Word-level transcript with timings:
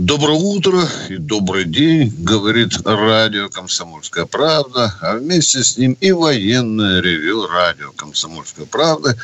Доброе 0.00 0.38
утро 0.38 0.88
и 1.10 1.18
добрый 1.18 1.66
день, 1.66 2.10
говорит 2.20 2.72
радио 2.86 3.50
«Комсомольская 3.50 4.24
правда», 4.24 4.94
а 5.02 5.16
вместе 5.16 5.62
с 5.62 5.76
ним 5.76 5.92
и 6.00 6.10
военное 6.10 7.02
ревю 7.02 7.46
радио 7.46 7.92
«Комсомольская 7.92 8.64
правда» 8.64 9.14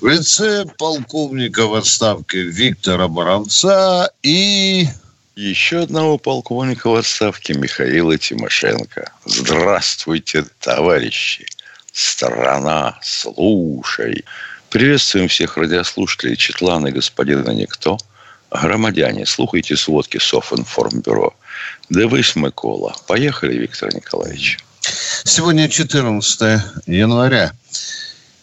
в 0.00 0.06
лице 0.06 0.64
полковника 0.78 1.66
в 1.66 1.74
отставке 1.74 2.40
Виктора 2.40 3.06
Баранца 3.06 4.10
и... 4.22 4.88
Еще 5.36 5.80
одного 5.80 6.16
полковника 6.16 6.88
в 6.88 6.94
отставке 6.94 7.52
Михаила 7.52 8.16
Тимошенко. 8.16 9.12
Здравствуйте, 9.26 10.46
товарищи! 10.58 11.44
Страна, 11.92 12.98
слушай! 13.02 14.24
Приветствуем 14.70 15.28
всех 15.28 15.58
радиослушателей 15.58 16.36
Четлана 16.36 16.86
и 16.86 16.92
господина 16.92 17.50
Никто– 17.50 17.98
Громадяне, 18.54 19.26
слухайте 19.26 19.76
сводки 19.76 20.18
Софинформбюро. 20.18 21.34
Дивись, 21.90 22.36
Микола. 22.36 22.94
Поехали, 23.08 23.58
Виктор 23.58 23.92
Николаевич. 23.92 24.58
Сегодня 25.24 25.68
14 25.68 26.62
января. 26.86 27.52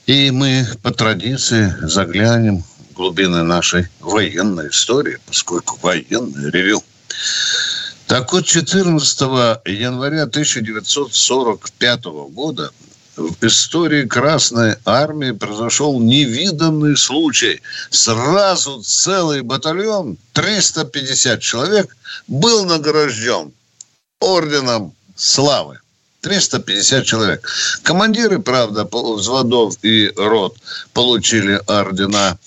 И 0.07 0.29
мы 0.31 0.67
по 0.83 0.91
традиции 0.91 1.73
заглянем 1.81 2.61
в 2.61 2.93
глубины 2.93 3.43
нашей 3.43 3.87
военной 4.01 4.69
истории, 4.69 5.17
поскольку 5.25 5.79
военный 5.81 6.51
ревел. 6.51 6.83
Так 8.07 8.33
вот, 8.33 8.45
14 8.45 9.21
января 9.65 10.23
1945 10.23 12.03
года 12.33 12.71
в 13.15 13.43
истории 13.45 14.05
Красной 14.05 14.75
Армии 14.85 15.31
произошел 15.31 15.99
невиданный 15.99 16.95
случай. 16.97 17.61
Сразу 17.89 18.81
целый 18.83 19.41
батальон, 19.41 20.17
350 20.33 21.41
человек, 21.41 21.95
был 22.27 22.65
награжден 22.65 23.51
орденом 24.19 24.93
славы. 25.15 25.79
350 26.21 27.05
человек. 27.05 27.49
Командиры, 27.81 28.39
правда, 28.39 28.87
взводов 28.91 29.75
и 29.81 30.11
рот 30.15 30.55
получили 30.93 31.59
ордена 31.67 32.37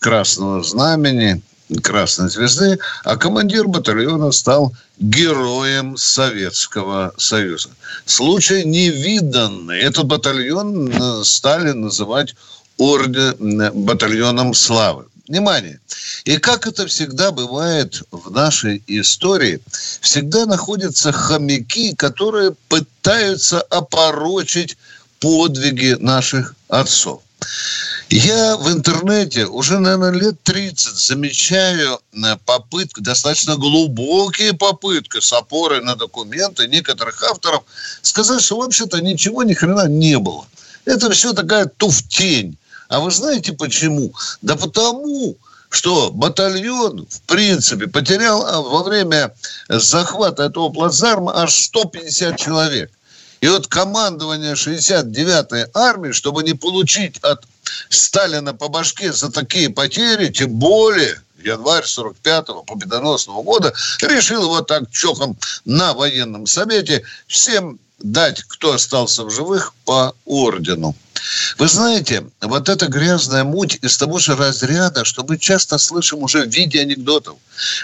Красного 0.00 0.62
Знамени– 0.62 1.42
Красной 1.82 2.28
Звезды, 2.28 2.78
а 3.04 3.16
командир 3.16 3.66
батальона 3.66 4.32
стал 4.32 4.74
героем 4.98 5.96
Советского 5.96 7.14
Союза. 7.16 7.70
Случай 8.04 8.64
невиданный. 8.64 9.80
Этот 9.80 10.06
батальон 10.06 10.88
э, 10.88 11.24
стали 11.24 11.72
называть 11.72 12.34
орден, 12.76 13.70
батальоном 13.84 14.54
славы. 14.54 15.06
Внимание! 15.28 15.80
И 16.24 16.36
как 16.38 16.66
это 16.66 16.86
всегда 16.86 17.30
бывает 17.30 18.02
в 18.10 18.30
нашей 18.30 18.82
истории, 18.86 19.60
всегда 20.00 20.46
находятся 20.46 21.12
хомяки, 21.12 21.94
которые 21.94 22.54
пытаются 22.68 23.60
опорочить 23.62 24.76
подвиги 25.20 25.96
наших 25.98 26.54
отцов. 26.68 27.22
Я 28.10 28.56
в 28.56 28.70
интернете 28.70 29.46
уже, 29.46 29.78
наверное, 29.78 30.10
лет 30.10 30.42
30 30.42 30.96
замечаю 30.96 31.98
э, 32.12 32.36
попытки, 32.44 33.00
достаточно 33.00 33.56
глубокие 33.56 34.52
попытки 34.52 35.20
с 35.20 35.32
опорой 35.32 35.82
на 35.82 35.96
документы 35.96 36.68
некоторых 36.68 37.22
авторов 37.22 37.64
сказать, 38.02 38.42
что 38.42 38.58
вообще-то 38.58 39.00
ничего 39.00 39.42
ни 39.44 39.54
хрена 39.54 39.88
не 39.88 40.18
было. 40.18 40.46
Это 40.84 41.10
все 41.10 41.32
такая 41.32 41.66
туфтень. 41.66 42.58
А 42.88 43.00
вы 43.00 43.10
знаете 43.10 43.54
почему? 43.54 44.12
Да 44.42 44.56
потому, 44.56 45.36
что 45.70 46.10
батальон, 46.10 47.06
в 47.08 47.22
принципе, 47.22 47.86
потерял 47.86 48.44
а, 48.44 48.60
во 48.60 48.82
время 48.82 49.34
захвата 49.70 50.42
этого 50.42 50.68
плацдарма 50.68 51.34
аж 51.34 51.54
150 51.54 52.36
человек. 52.36 52.90
И 53.42 53.48
вот 53.48 53.66
командование 53.66 54.54
69-й 54.54 55.66
армии, 55.74 56.12
чтобы 56.12 56.44
не 56.44 56.54
получить 56.54 57.18
от 57.22 57.44
Сталина 57.88 58.54
по 58.54 58.68
башке 58.68 59.12
за 59.12 59.32
такие 59.32 59.68
потери, 59.68 60.28
тем 60.28 60.52
более 60.52 61.20
январь 61.42 61.84
45-го 61.84 62.62
победоносного 62.62 63.42
года, 63.42 63.74
решил 64.00 64.48
вот 64.48 64.68
так 64.68 64.88
чохом 64.92 65.36
на 65.64 65.92
военном 65.92 66.46
совете 66.46 67.02
всем 67.26 67.80
дать, 67.98 68.44
кто 68.44 68.74
остался 68.74 69.24
в 69.24 69.30
живых, 69.30 69.74
по 69.84 70.14
ордену. 70.24 70.94
Вы 71.58 71.66
знаете, 71.66 72.24
вот 72.40 72.68
эта 72.68 72.86
грязная 72.86 73.42
муть 73.42 73.76
из 73.82 73.98
того 73.98 74.20
же 74.20 74.36
разряда, 74.36 75.04
что 75.04 75.24
мы 75.24 75.36
часто 75.36 75.78
слышим 75.78 76.22
уже 76.22 76.44
в 76.44 76.50
виде 76.50 76.80
анекдотов, 76.80 77.38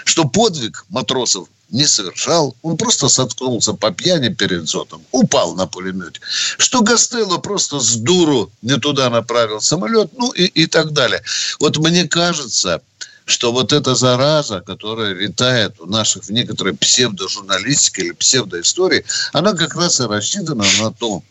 что 0.05 0.23
подвиг 0.23 0.85
матросов 0.87 1.49
не 1.71 1.85
совершал, 1.85 2.55
он 2.61 2.77
просто 2.77 3.09
соткнулся 3.09 3.73
по 3.73 3.91
пьяни 3.91 4.29
перед 4.29 4.67
зотом, 4.67 5.03
упал 5.11 5.55
на 5.55 5.67
пулемете, 5.67 6.19
что 6.57 6.81
Гастелло 6.81 7.37
просто 7.37 7.79
с 7.79 7.95
дуру 7.95 8.51
не 8.61 8.77
туда 8.77 9.09
направил 9.09 9.61
самолет, 9.61 10.11
ну 10.17 10.31
и, 10.31 10.45
и 10.45 10.65
так 10.65 10.91
далее. 10.91 11.21
Вот 11.59 11.77
мне 11.77 12.07
кажется, 12.07 12.81
что 13.25 13.51
вот 13.51 13.73
эта 13.73 13.93
зараза, 13.93 14.61
которая 14.61 15.13
витает 15.13 15.79
у 15.79 15.85
наших 15.85 16.23
в 16.23 16.29
некоторой 16.31 16.73
псевдожурналистике 16.73 18.01
или 18.01 18.11
псевдоистории, 18.11 19.05
она 19.33 19.53
как 19.53 19.75
раз 19.75 19.99
и 19.99 20.03
рассчитана 20.03 20.65
на 20.79 20.91
то, 20.91 21.21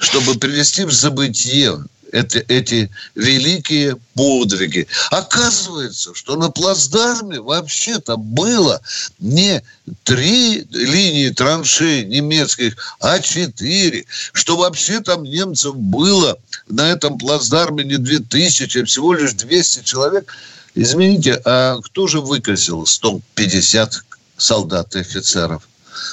чтобы 0.00 0.34
привести 0.34 0.84
в 0.84 0.92
забытие 0.92 1.84
эти, 2.12 2.38
эти 2.48 2.90
великие 3.14 3.96
подвиги. 4.14 4.86
Оказывается, 5.10 6.14
что 6.14 6.36
на 6.36 6.50
плацдарме 6.50 7.40
вообще-то 7.40 8.16
было 8.16 8.80
не 9.18 9.62
три 10.04 10.66
линии 10.70 11.30
траншей 11.30 12.04
немецких, 12.04 12.76
а 13.00 13.18
четыре. 13.20 14.04
Что 14.32 14.56
вообще 14.56 15.00
там 15.00 15.24
немцев 15.24 15.76
было 15.76 16.38
на 16.68 16.90
этом 16.90 17.18
плацдарме 17.18 17.84
не 17.84 17.96
две 17.96 18.18
тысячи, 18.18 18.78
а 18.78 18.84
всего 18.84 19.14
лишь 19.14 19.32
200 19.34 19.84
человек. 19.84 20.32
Извините, 20.74 21.40
а 21.44 21.80
кто 21.80 22.06
же 22.06 22.20
выкосил 22.20 22.86
150 22.86 24.04
солдат 24.36 24.94
и 24.94 25.00
офицеров? 25.00 25.68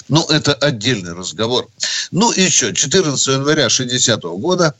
Ну, 0.10 0.26
это 0.26 0.54
отдельный 0.54 1.14
разговор. 1.14 1.68
Ну, 2.12 2.32
еще 2.32 2.74
14 2.74 3.28
января 3.28 3.70
60 3.70 4.22
года 4.24 4.74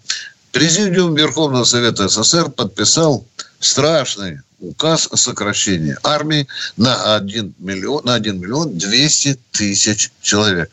Президиум 0.56 1.16
Верховного 1.16 1.66
Совета 1.66 2.08
СССР 2.08 2.50
подписал 2.50 3.28
страшный 3.60 4.40
указ 4.62 5.06
о 5.12 5.18
сокращении 5.18 5.98
армии 6.02 6.48
на 6.78 7.18
1 7.18 7.56
миллион, 7.60 8.06
на 8.06 8.14
1 8.14 8.40
миллион 8.40 8.78
200 8.78 9.38
тысяч 9.52 10.12
человек. 10.22 10.72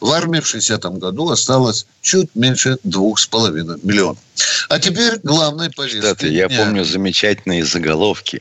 В 0.00 0.12
армии 0.12 0.38
в 0.38 0.54
60-м 0.54 1.00
году 1.00 1.30
осталось 1.30 1.84
чуть 2.00 2.32
меньше 2.36 2.78
двух 2.84 3.18
с 3.18 3.26
половиной 3.26 3.76
миллионов. 3.82 4.18
А 4.68 4.78
теперь 4.78 5.18
главной 5.24 5.68
повестки. 5.68 5.98
Кстати, 5.98 6.26
я 6.26 6.48
помню 6.48 6.84
замечательные 6.84 7.64
заголовки. 7.64 8.40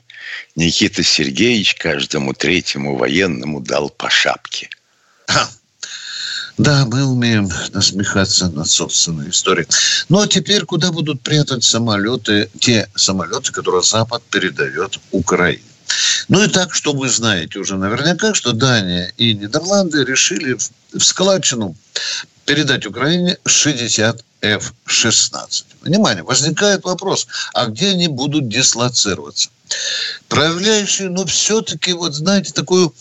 Никита 0.55 1.01
Сергеевич 1.01 1.73
каждому 1.73 2.35
третьему 2.35 2.97
военному 2.97 3.61
дал 3.61 3.89
по 3.89 4.11
шапке. 4.11 4.69
Да, 6.57 6.85
мы 6.85 7.03
умеем 7.03 7.49
насмехаться 7.71 8.47
над 8.49 8.69
собственной 8.69 9.31
историей. 9.31 9.67
Ну, 10.09 10.21
а 10.21 10.27
теперь 10.27 10.65
куда 10.65 10.91
будут 10.91 11.21
прятать 11.21 11.63
самолеты, 11.63 12.49
те 12.59 12.87
самолеты, 12.95 13.51
которые 13.51 13.81
Запад 13.81 14.21
передает 14.29 14.99
Украине? 15.11 15.63
Ну 16.27 16.43
и 16.43 16.47
так, 16.47 16.73
что 16.73 16.93
вы 16.93 17.09
знаете 17.09 17.59
уже 17.59 17.75
наверняка, 17.75 18.33
что 18.33 18.53
Дания 18.53 19.11
и 19.17 19.33
Нидерланды 19.33 20.03
решили 20.03 20.57
в 20.93 20.99
складчину 21.03 21.75
передать 22.45 22.85
Украине 22.85 23.37
60 23.45 24.23
F-16. 24.41 25.65
Внимание, 25.81 26.23
возникает 26.23 26.83
вопрос, 26.83 27.27
а 27.53 27.65
где 27.65 27.89
они 27.89 28.07
будут 28.07 28.47
дислоцироваться? 28.47 29.49
Проявляющие, 30.27 31.09
ну, 31.09 31.25
все-таки, 31.25 31.93
вот 31.93 32.13
знаете, 32.13 32.53
такую 32.53 32.93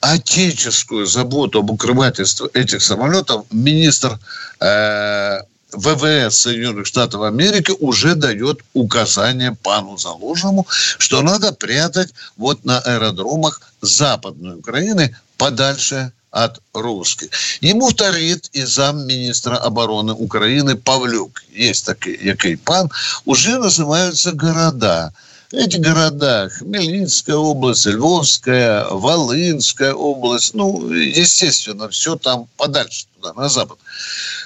отеческую 0.00 1.06
заботу 1.06 1.60
об 1.60 1.70
укрывательстве 1.70 2.48
этих 2.54 2.82
самолетов 2.82 3.44
министр 3.50 4.18
э, 4.60 5.40
ВВС 5.72 6.36
Соединенных 6.40 6.86
Штатов 6.86 7.22
Америки 7.22 7.72
уже 7.78 8.14
дает 8.14 8.60
указание 8.74 9.56
пану 9.62 9.96
Заложному, 9.96 10.66
что 10.98 11.22
надо 11.22 11.52
прятать 11.52 12.10
вот 12.36 12.64
на 12.64 12.80
аэродромах 12.80 13.60
Западной 13.80 14.56
Украины 14.56 15.14
подальше 15.36 16.12
от 16.30 16.60
русских. 16.72 17.28
Ему 17.60 17.88
вторит 17.88 18.50
и 18.52 18.62
замминистра 18.62 19.56
обороны 19.56 20.12
Украины 20.12 20.76
Павлюк. 20.76 21.42
Есть 21.52 21.86
такой, 21.86 22.18
який 22.22 22.56
пан. 22.56 22.90
Уже 23.24 23.58
называются 23.58 24.32
города. 24.32 25.12
Эти 25.52 25.78
города, 25.78 26.48
Хмельницкая 26.48 27.34
область, 27.34 27.84
Львовская, 27.86 28.84
Волынская 28.88 29.92
область, 29.92 30.54
ну, 30.54 30.92
естественно, 30.92 31.88
все 31.88 32.14
там 32.14 32.46
подальше, 32.56 33.06
туда, 33.16 33.32
на 33.32 33.48
запад. 33.48 33.76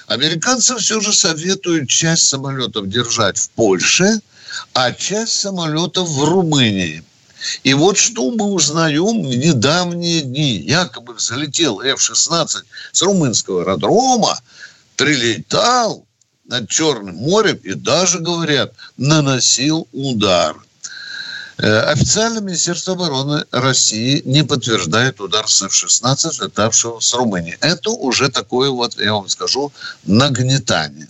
Американцы 0.07 0.75
все 0.79 1.03
же 1.03 1.13
советуют 1.13 1.91
часть 1.91 2.27
самолетов 2.27 2.89
держать 2.89 3.37
в 3.37 3.51
Польше, 3.51 4.21
а 4.73 4.93
часть 4.93 5.41
самолетов 5.41 6.09
в 6.09 6.25
Румынии. 6.25 7.05
И 7.65 7.75
вот 7.75 7.99
что 7.99 8.31
мы 8.31 8.47
узнаем 8.47 9.29
в 9.29 9.37
недавние 9.37 10.23
дни. 10.23 10.57
Якобы 10.57 11.17
залетел 11.19 11.83
F-16 11.83 12.63
с 12.93 13.03
румынского 13.03 13.61
аэродрома, 13.61 14.41
прилетал 14.97 16.07
над 16.47 16.71
Черным 16.71 17.17
морем 17.17 17.57
и 17.63 17.75
даже, 17.75 18.21
говорят, 18.21 18.73
наносил 18.97 19.87
удар. 19.93 20.57
Э, 21.57 21.81
официально 21.93 22.41
Министерство 22.41 22.95
обороны 22.95 23.45
России 23.53 24.23
не 24.25 24.43
подтверждает 24.43 25.21
удар 25.21 25.49
с 25.49 25.63
F-16, 25.63 26.45
летавшего 26.45 26.99
с 27.01 27.15
Румынии. 27.15 27.57
Это 27.61 27.91
уже 27.91 28.29
такое 28.29 28.71
вот, 28.71 28.99
я 29.01 29.13
вам 29.13 29.29
скажу, 29.29 29.73
нагнетание. 30.05 31.09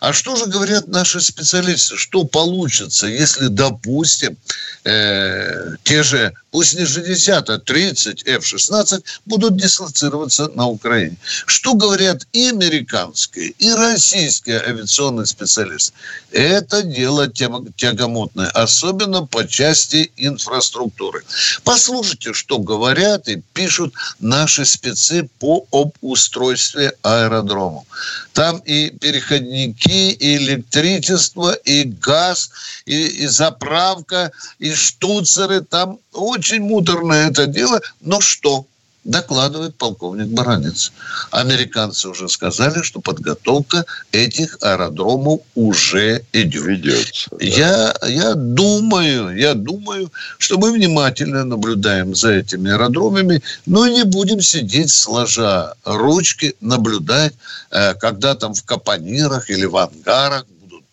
А 0.00 0.12
что 0.12 0.36
же 0.36 0.46
говорят 0.46 0.88
наши 0.88 1.20
специалисты? 1.20 1.96
Что 1.96 2.24
получится, 2.24 3.06
если, 3.06 3.48
допустим, 3.48 4.36
э, 4.84 5.76
те 5.84 6.02
же, 6.02 6.32
пусть 6.50 6.74
не 6.74 6.86
60, 6.86 7.50
а 7.50 7.58
30 7.58 8.22
F-16 8.26 9.02
будут 9.24 9.56
дислоцироваться 9.56 10.48
на 10.54 10.66
Украине? 10.66 11.16
Что 11.46 11.74
говорят 11.74 12.26
и 12.32 12.48
американские, 12.48 13.50
и 13.58 13.72
российские 13.72 14.60
авиационные 14.60 15.26
специалисты? 15.26 15.92
Это 16.30 16.82
дело 16.82 17.28
тягомотное, 17.28 18.48
особенно 18.50 19.26
по 19.26 19.46
части 19.46 20.12
инфраструктуры. 20.16 21.24
Послушайте, 21.64 22.32
что 22.32 22.58
говорят 22.58 23.28
и 23.28 23.42
пишут 23.54 23.94
наши 24.20 24.64
спецы 24.64 25.28
по 25.38 25.66
обустройстве 25.72 26.92
аэродрома. 27.02 27.84
Там 28.32 28.58
и 28.58 28.90
переходники, 29.56 30.12
и 30.12 30.36
электричество, 30.36 31.52
и 31.52 31.84
газ, 31.84 32.50
и, 32.84 33.24
и 33.24 33.26
заправка, 33.26 34.30
и 34.58 34.72
штуцеры. 34.72 35.62
Там 35.62 35.98
очень 36.12 36.60
муторное 36.60 37.30
это 37.30 37.46
дело. 37.46 37.80
Но 38.00 38.20
что? 38.20 38.66
Докладывает 39.06 39.76
полковник 39.76 40.26
Баранец. 40.28 40.92
Американцы 41.30 42.08
уже 42.08 42.28
сказали, 42.28 42.82
что 42.82 43.00
подготовка 43.00 43.84
этих 44.12 44.58
аэродромов 44.60 45.40
уже 45.54 46.22
идет. 46.32 46.66
Ведется, 46.66 47.30
да. 47.30 47.44
я, 47.44 47.94
я 48.06 48.34
думаю, 48.34 49.36
я 49.36 49.54
думаю, 49.54 50.10
что 50.38 50.58
мы 50.58 50.72
внимательно 50.72 51.44
наблюдаем 51.44 52.14
за 52.14 52.32
этими 52.32 52.72
аэродромами, 52.72 53.42
но 53.64 53.86
не 53.86 54.04
будем 54.04 54.40
сидеть 54.40 54.90
сложа 54.90 55.74
ручки, 55.84 56.56
наблюдать, 56.60 57.34
э, 57.70 57.94
когда 57.94 58.34
там 58.34 58.54
в 58.54 58.64
капонирах 58.64 59.50
или 59.50 59.66
в 59.66 59.76
ангарах 59.76 60.44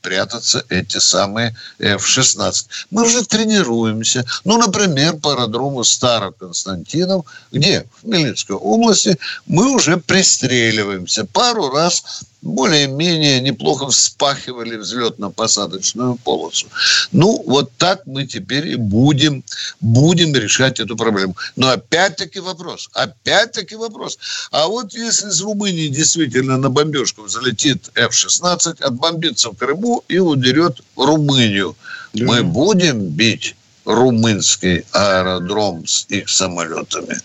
прятаться 0.04 0.64
эти 0.70 1.00
самые 1.00 1.56
F-16. 1.80 2.66
Мы 2.92 3.04
уже 3.04 3.26
тренируемся. 3.26 4.26
Ну, 4.44 4.58
например, 4.58 5.16
по 5.18 5.32
аэродрому 5.32 5.84
Староконстантинов, 5.84 7.26
где 7.52 7.86
в 7.98 8.02
Хмельницкой 8.02 8.58
области 8.58 9.18
мы 9.48 9.72
уже 9.72 9.98
пристреливаемся. 9.98 11.26
Пару 11.26 11.72
раз 11.72 12.04
более-менее 12.44 13.40
неплохо 13.40 13.88
вспахивали 13.88 14.78
взлетно-посадочную 14.78 16.18
полосу. 16.24 16.68
Ну, 17.12 17.42
вот 17.48 17.72
так 17.78 18.06
мы 18.06 18.28
теперь 18.28 18.68
и 18.68 18.76
будем, 18.76 19.44
будем 19.80 20.36
решать 20.36 20.80
эту 20.80 20.98
проблему. 20.98 21.36
Но 21.56 21.70
опять-таки 21.70 22.40
вопрос, 22.40 22.90
опять-таки 22.94 23.76
вопрос. 23.76 24.20
А 24.52 24.68
вот 24.68 24.94
если 24.94 25.30
из 25.30 25.42
Румынии 25.42 25.88
действительно 25.88 26.58
на 26.58 26.70
бомбежку 26.70 27.28
залетит 27.28 27.90
F-16, 27.96 28.84
отбомбится 28.84 29.50
в 29.52 29.56
Крыму 29.56 30.04
и 30.10 30.20
удерет 30.20 30.82
Румынию, 30.98 31.76
да. 32.14 32.26
мы 32.26 32.44
будем 32.44 33.08
бить 33.08 33.56
румынский 33.86 34.86
аэродром 34.92 35.88
с 35.88 36.06
их 36.10 36.28
самолетами? 36.30 37.18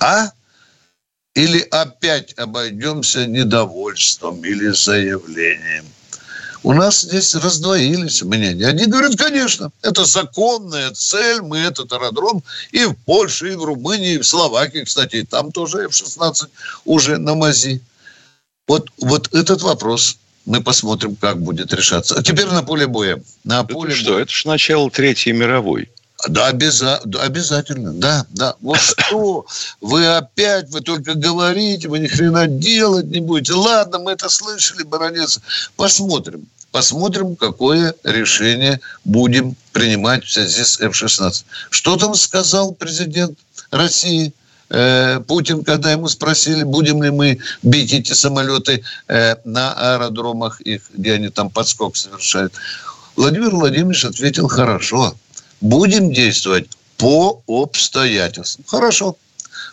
А? 0.00 0.30
Или 1.36 1.60
опять 1.70 2.32
обойдемся 2.38 3.26
недовольством 3.26 4.42
или 4.42 4.70
заявлением? 4.70 5.84
У 6.62 6.72
нас 6.72 7.02
здесь 7.02 7.34
раздвоились 7.34 8.22
мнения. 8.22 8.66
Они 8.66 8.86
говорят, 8.86 9.16
конечно, 9.16 9.70
это 9.82 10.06
законная 10.06 10.92
цель, 10.92 11.42
мы 11.42 11.58
этот 11.58 11.92
аэродром 11.92 12.42
и 12.72 12.86
в 12.86 12.94
Польше, 13.04 13.52
и 13.52 13.54
в 13.54 13.64
Румынии, 13.64 14.14
и 14.14 14.18
в 14.18 14.26
Словакии, 14.26 14.84
кстати, 14.84 15.16
и 15.16 15.22
там 15.24 15.52
тоже 15.52 15.84
F-16 15.84 16.48
уже 16.86 17.18
на 17.18 17.34
мази. 17.34 17.82
Вот, 18.66 18.90
вот 18.96 19.32
этот 19.34 19.60
вопрос 19.60 20.16
мы 20.46 20.62
посмотрим, 20.62 21.16
как 21.16 21.42
будет 21.42 21.74
решаться. 21.74 22.16
А 22.16 22.22
теперь 22.22 22.46
на 22.46 22.62
поле 22.62 22.86
боя. 22.86 23.22
На 23.44 23.60
это 23.60 23.74
поле 23.74 23.94
что? 23.94 24.12
Боя. 24.12 24.22
Это 24.22 24.32
же 24.32 24.48
начало 24.48 24.90
Третьей 24.90 25.34
мировой. 25.34 25.90
Да, 26.28 26.46
обяза... 26.46 27.00
да, 27.04 27.22
обязательно, 27.22 27.92
да, 27.92 28.26
да. 28.30 28.54
Вот 28.60 28.78
что, 28.78 29.46
вы 29.80 30.06
опять, 30.06 30.70
вы 30.70 30.80
только 30.80 31.14
говорите, 31.14 31.88
вы 31.88 31.98
ни 31.98 32.06
хрена 32.06 32.46
делать 32.46 33.06
не 33.06 33.20
будете. 33.20 33.52
Ладно, 33.52 33.98
мы 33.98 34.12
это 34.12 34.28
слышали, 34.28 34.82
баронец. 34.82 35.40
Посмотрим, 35.76 36.46
посмотрим, 36.72 37.36
какое 37.36 37.94
решение 38.02 38.80
будем 39.04 39.56
принимать 39.72 40.24
в 40.24 40.32
связи 40.32 40.64
с 40.64 40.80
F-16. 40.80 41.44
Что 41.70 41.96
там 41.96 42.14
сказал 42.14 42.72
президент 42.72 43.38
России? 43.70 44.32
Э, 44.68 45.20
Путин, 45.20 45.62
когда 45.62 45.92
ему 45.92 46.08
спросили, 46.08 46.64
будем 46.64 47.02
ли 47.02 47.10
мы 47.10 47.38
бить 47.62 47.92
эти 47.92 48.14
самолеты 48.14 48.82
э, 49.06 49.36
на 49.44 49.72
аэродромах 49.74 50.60
их, 50.62 50.82
где 50.92 51.12
они 51.12 51.28
там 51.28 51.50
подскок 51.50 51.96
совершают, 51.96 52.52
Владимир 53.14 53.50
Владимирович 53.50 54.04
ответил 54.06 54.48
хорошо 54.48 55.14
будем 55.60 56.12
действовать 56.12 56.68
по 56.96 57.42
обстоятельствам. 57.46 58.64
Хорошо. 58.66 59.16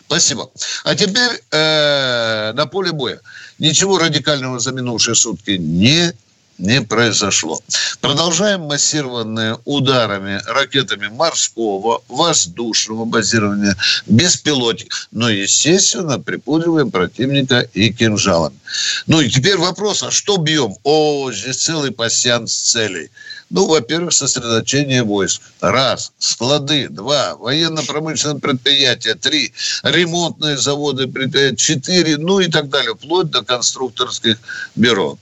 Спасибо. 0.06 0.50
А 0.84 0.94
теперь 0.94 1.42
э, 1.50 2.52
на 2.52 2.66
поле 2.66 2.92
боя. 2.92 3.20
Ничего 3.58 3.98
радикального 3.98 4.58
за 4.58 4.72
минувшие 4.72 5.14
сутки 5.14 5.52
не 5.52 6.12
не 6.58 6.82
произошло. 6.82 7.60
Продолжаем 8.00 8.62
массированные 8.62 9.58
ударами 9.64 10.40
ракетами 10.46 11.08
морского, 11.08 12.02
воздушного 12.08 13.04
базирования, 13.04 13.76
беспилотник. 14.06 15.08
Но, 15.10 15.28
естественно, 15.28 16.20
припудриваем 16.20 16.90
противника 16.90 17.60
и 17.60 17.92
кинжалами. 17.92 18.58
Ну 19.06 19.20
и 19.20 19.28
теперь 19.28 19.56
вопрос, 19.56 20.02
а 20.02 20.10
что 20.10 20.36
бьем? 20.36 20.76
О, 20.84 21.32
здесь 21.32 21.56
целый 21.56 21.90
пассианс 21.90 22.54
целей. 22.54 23.10
Ну, 23.50 23.66
во-первых, 23.66 24.12
сосредоточение 24.12 25.02
войск. 25.02 25.42
Раз. 25.60 26.12
Склады. 26.18 26.88
Два. 26.88 27.36
Военно-промышленные 27.36 28.40
предприятия. 28.40 29.14
Три. 29.14 29.52
Ремонтные 29.82 30.56
заводы, 30.56 31.06
предприятия. 31.06 31.56
Четыре. 31.56 32.16
Ну 32.16 32.40
и 32.40 32.48
так 32.48 32.68
далее. 32.68 32.94
Вплоть 32.94 33.30
до 33.30 33.42
конструкторских 33.42 34.38
бюро. 34.74 35.18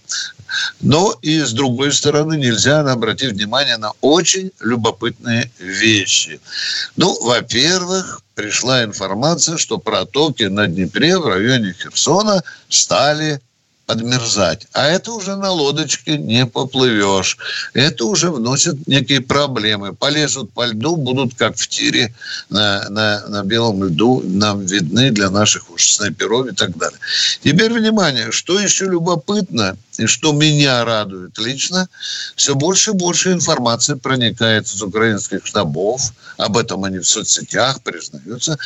Но 0.80 1.16
и 1.22 1.40
с 1.40 1.52
другой 1.52 1.92
стороны 1.92 2.36
нельзя 2.36 2.80
обратить 2.80 3.32
внимание 3.32 3.76
на 3.78 3.92
очень 4.00 4.50
любопытные 4.60 5.50
вещи. 5.58 6.40
Ну, 6.96 7.18
во-первых, 7.22 8.22
пришла 8.34 8.84
информация, 8.84 9.56
что 9.56 9.78
протоки 9.78 10.44
на 10.44 10.66
Днепре 10.66 11.18
в 11.18 11.26
районе 11.26 11.72
Херсона 11.72 12.42
стали 12.68 13.40
подмерзать. 13.86 14.66
А 14.72 14.86
это 14.86 15.12
уже 15.12 15.36
на 15.36 15.50
лодочке 15.50 16.16
не 16.16 16.46
поплывешь. 16.46 17.36
Это 17.74 18.04
уже 18.04 18.30
вносит 18.30 18.86
некие 18.86 19.20
проблемы. 19.20 19.92
Полезут 19.92 20.52
по 20.52 20.66
льду, 20.66 20.96
будут 20.96 21.34
как 21.34 21.56
в 21.56 21.68
тире 21.68 22.14
на, 22.48 22.88
на, 22.88 23.26
на 23.28 23.42
белом 23.42 23.84
льду, 23.84 24.22
нам 24.24 24.64
видны 24.64 25.10
для 25.10 25.30
наших 25.30 25.70
уж 25.70 25.90
снайперов 25.90 26.46
и 26.46 26.54
так 26.54 26.76
далее. 26.76 26.98
Теперь 27.42 27.72
внимание, 27.72 28.30
что 28.30 28.58
еще 28.58 28.86
любопытно 28.86 29.76
и 29.98 30.06
что 30.06 30.32
меня 30.32 30.84
радует 30.84 31.38
лично, 31.38 31.88
все 32.36 32.54
больше 32.54 32.92
и 32.92 32.94
больше 32.94 33.32
информации 33.32 33.94
проникает 33.94 34.66
из 34.66 34.82
украинских 34.82 35.44
штабов, 35.44 36.12
об 36.38 36.56
этом 36.56 36.84
они 36.84 36.98
в 36.98 37.06
соцсетях 37.06 37.82
признаются, 37.82 38.58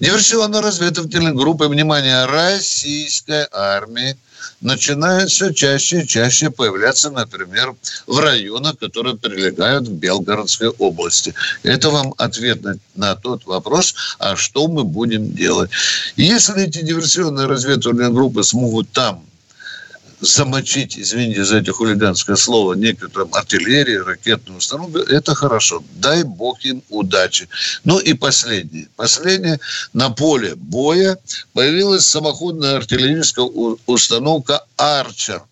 диверсионно-разведывательной 0.00 1.32
группы, 1.32 1.68
внимание, 1.68 2.26
российской 2.26 3.46
армии 3.50 4.16
начинает 4.60 5.30
все 5.30 5.52
чаще 5.52 6.02
и 6.02 6.06
чаще 6.06 6.50
появляться, 6.50 7.10
например, 7.10 7.74
в 8.06 8.18
районах, 8.18 8.78
которые 8.78 9.16
прилегают 9.16 9.88
к 9.88 9.92
Белгородской 9.92 10.68
области. 10.68 11.34
Это 11.62 11.90
вам 11.90 12.14
ответ 12.18 12.62
на, 12.62 12.76
на 12.94 13.14
тот 13.14 13.46
вопрос, 13.46 13.94
а 14.18 14.36
что 14.36 14.68
мы 14.68 14.84
будем 14.84 15.32
делать. 15.32 15.70
Если 16.16 16.64
эти 16.64 16.82
диверсионные 16.82 17.46
разведывательные 17.46 18.10
группы 18.10 18.42
смогут 18.42 18.90
там 18.90 19.24
замочить, 20.20 20.98
извините 20.98 21.44
за 21.44 21.58
это 21.58 21.72
хулиганское 21.72 22.36
слово, 22.36 22.74
некоторым 22.74 23.34
артиллерии, 23.34 23.96
ракетную 23.96 24.58
установку, 24.58 24.98
это 24.98 25.34
хорошо. 25.34 25.82
Дай 25.96 26.22
бог 26.24 26.64
им 26.64 26.82
удачи. 26.88 27.48
Ну 27.84 27.98
и 27.98 28.14
последнее. 28.14 28.88
Последнее. 28.96 29.58
На 29.92 30.10
поле 30.10 30.54
боя 30.54 31.18
появилась 31.52 32.06
самоходная 32.06 32.76
артиллерийская 32.76 33.44
установка 33.86 34.64
«Арчер». 34.76 35.42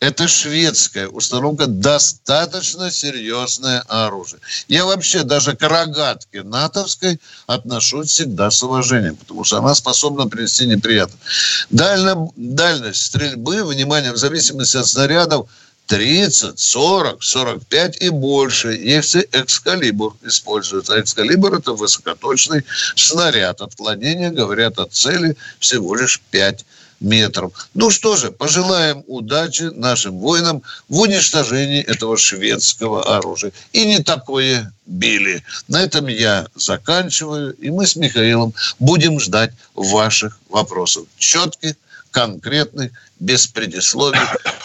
Это 0.00 0.28
шведская 0.28 1.08
установка, 1.08 1.66
достаточно 1.66 2.90
серьезное 2.90 3.80
оружие. 3.88 4.40
Я 4.68 4.84
вообще 4.84 5.22
даже 5.22 5.56
к 5.56 5.62
рогатке 5.62 6.42
натовской 6.42 7.20
отношусь 7.46 8.10
всегда 8.10 8.50
с 8.50 8.62
уважением, 8.62 9.16
потому 9.16 9.44
что 9.44 9.58
она 9.58 9.74
способна 9.74 10.26
принести 10.28 10.66
неприятность. 10.66 11.22
Дально, 11.70 12.28
дальность 12.36 13.06
стрельбы, 13.06 13.64
внимание, 13.64 14.12
в 14.12 14.18
зависимости 14.18 14.76
от 14.76 14.86
снарядов, 14.86 15.48
30, 15.86 16.58
40, 16.58 17.22
45 17.22 18.02
и 18.02 18.08
больше. 18.08 18.72
Если 18.72 19.28
экскалибур 19.32 20.16
используется. 20.22 21.00
Экскалибур– 21.00 21.54
это 21.58 21.72
высокоточный 21.72 22.64
снаряд. 22.96 23.60
Отклонения 23.60 24.30
говорят 24.30 24.78
о 24.78 24.86
цели 24.86 25.36
всего 25.60 25.94
лишь 25.94 26.20
5 26.30 26.64
метров. 27.00 27.52
Ну 27.74 27.90
что 27.90 28.16
же, 28.16 28.30
пожелаем 28.30 29.04
удачи 29.06 29.64
нашим 29.74 30.18
воинам 30.18 30.62
в 30.88 31.00
уничтожении 31.00 31.82
этого 31.82 32.16
шведского 32.16 33.16
оружия. 33.16 33.52
И 33.72 33.84
не 33.84 34.02
такое 34.02 34.72
били. 34.86 35.42
На 35.68 35.82
этом 35.82 36.06
я 36.06 36.46
заканчиваю. 36.54 37.54
И 37.54 37.70
мы 37.70 37.86
с 37.86 37.96
Михаилом 37.96 38.54
будем 38.78 39.20
ждать 39.20 39.52
ваших 39.74 40.38
вопросов. 40.48 41.04
Четких, 41.18 41.74
конкретных, 42.10 42.92
без 43.20 43.46
предисловий. 43.46 44.18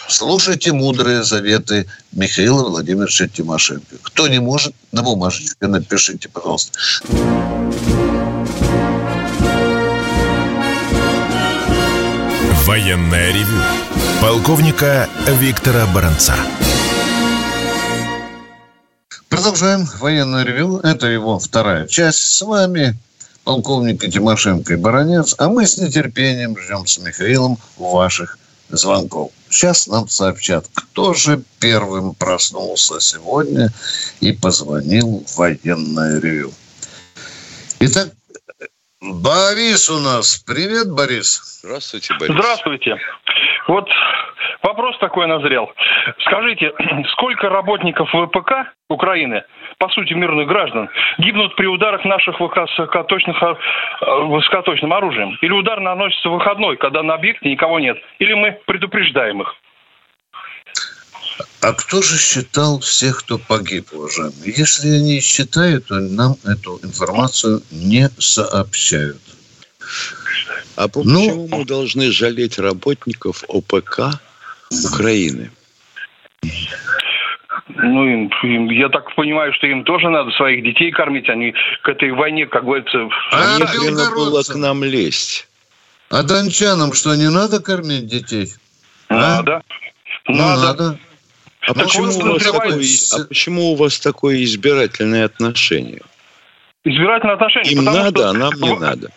Слушайте 0.08 0.72
мудрые 0.72 1.22
заветы 1.22 1.86
Михаила 2.12 2.68
Владимировича 2.68 3.28
Тимошенко. 3.28 3.96
Кто 4.02 4.28
не 4.28 4.40
может, 4.40 4.74
на 4.90 5.02
бумажечке 5.02 5.66
напишите, 5.66 6.28
пожалуйста. 6.28 6.78
Военное 12.72 13.30
ревю 13.34 13.60
полковника 14.22 15.06
Виктора 15.26 15.84
Баранца. 15.94 16.34
Продолжаем 19.28 19.86
военное 20.00 20.42
ревю. 20.42 20.78
Это 20.78 21.06
его 21.06 21.38
вторая 21.38 21.86
часть. 21.86 22.20
С 22.20 22.40
вами 22.40 22.96
полковник 23.44 24.10
Тимошенко 24.10 24.72
и 24.72 24.76
Баранец. 24.76 25.34
А 25.36 25.50
мы 25.50 25.66
с 25.66 25.76
нетерпением 25.76 26.56
ждем 26.58 26.86
с 26.86 26.98
Михаилом 26.98 27.58
ваших 27.76 28.38
звонков. 28.70 29.32
Сейчас 29.50 29.86
нам 29.86 30.08
сообщат, 30.08 30.64
кто 30.72 31.12
же 31.12 31.42
первым 31.58 32.14
проснулся 32.14 33.00
сегодня 33.00 33.70
и 34.20 34.32
позвонил 34.32 35.22
в 35.26 35.36
военное 35.36 36.18
ревю. 36.20 36.54
Итак, 37.80 38.12
Борис 39.02 39.90
у 39.90 39.98
нас. 39.98 40.44
Привет, 40.46 40.94
Борис. 40.94 41.60
Здравствуйте, 41.64 42.14
Борис. 42.20 42.34
Здравствуйте. 42.36 42.96
Вот 43.66 43.88
вопрос 44.62 44.96
такой 44.98 45.26
назрел. 45.26 45.72
Скажите, 46.20 46.72
сколько 47.12 47.48
работников 47.48 48.08
ВПК 48.10 48.72
Украины, 48.88 49.42
по 49.78 49.88
сути 49.88 50.12
мирных 50.12 50.46
граждан, 50.46 50.88
гибнут 51.18 51.56
при 51.56 51.66
ударах 51.66 52.04
наших 52.04 52.38
высокоточных, 52.38 53.42
э, 53.42 53.54
высокоточным 54.26 54.92
оружием? 54.92 55.36
Или 55.40 55.50
удар 55.50 55.80
наносится 55.80 56.28
в 56.28 56.34
выходной, 56.34 56.76
когда 56.76 57.02
на 57.02 57.14
объекте 57.14 57.50
никого 57.50 57.80
нет? 57.80 57.98
Или 58.20 58.34
мы 58.34 58.60
предупреждаем 58.66 59.42
их? 59.42 59.52
А 61.62 61.72
кто 61.74 62.02
же 62.02 62.18
считал 62.18 62.80
всех, 62.80 63.20
кто 63.20 63.38
погиб, 63.38 63.92
уважаемые? 63.92 64.52
Если 64.56 64.88
они 64.88 65.20
считают, 65.20 65.86
то 65.86 66.00
нам 66.00 66.34
эту 66.44 66.80
информацию 66.82 67.62
не 67.70 68.10
сообщают. 68.18 69.20
А 70.74 70.86
ну, 70.86 70.88
почему 70.88 71.48
мы 71.48 71.64
должны 71.64 72.10
жалеть 72.10 72.58
работников 72.58 73.44
ОПК 73.46 74.20
Украины? 74.92 75.52
Ну, 77.68 78.08
им, 78.08 78.32
им, 78.42 78.70
я 78.70 78.88
так 78.88 79.14
понимаю, 79.14 79.52
что 79.54 79.68
им 79.68 79.84
тоже 79.84 80.08
надо 80.08 80.32
своих 80.32 80.64
детей 80.64 80.90
кормить, 80.90 81.28
они 81.28 81.54
к 81.82 81.88
этой 81.88 82.10
войне, 82.10 82.46
как 82.46 82.64
говорится... 82.64 83.08
А 83.30 83.58
не 83.58 84.10
было 84.10 84.42
к 84.42 84.54
нам 84.56 84.82
лезть. 84.82 85.46
А 86.10 86.24
дончанам 86.24 86.92
что, 86.92 87.14
не 87.14 87.30
надо 87.30 87.60
кормить 87.60 88.06
детей? 88.06 88.52
Надо. 89.08 89.62
А? 90.26 90.32
Надо. 90.32 90.42
Ну, 90.58 90.60
надо. 90.66 90.98
А 91.66 91.74
почему, 91.74 92.06
у 92.06 92.32
вас 92.32 92.42
такое, 92.42 92.82
а 93.12 93.28
почему 93.28 93.72
у 93.72 93.74
вас 93.76 94.00
такое 94.00 94.42
избирательное 94.42 95.24
отношение? 95.24 96.02
Избирательное 96.84 97.34
отношение? 97.34 97.72
Им 97.72 97.84
надо, 97.84 98.10
что... 98.10 98.30
а 98.30 98.32
нам 98.32 98.52
не 98.60 98.78
надо. 98.80 99.08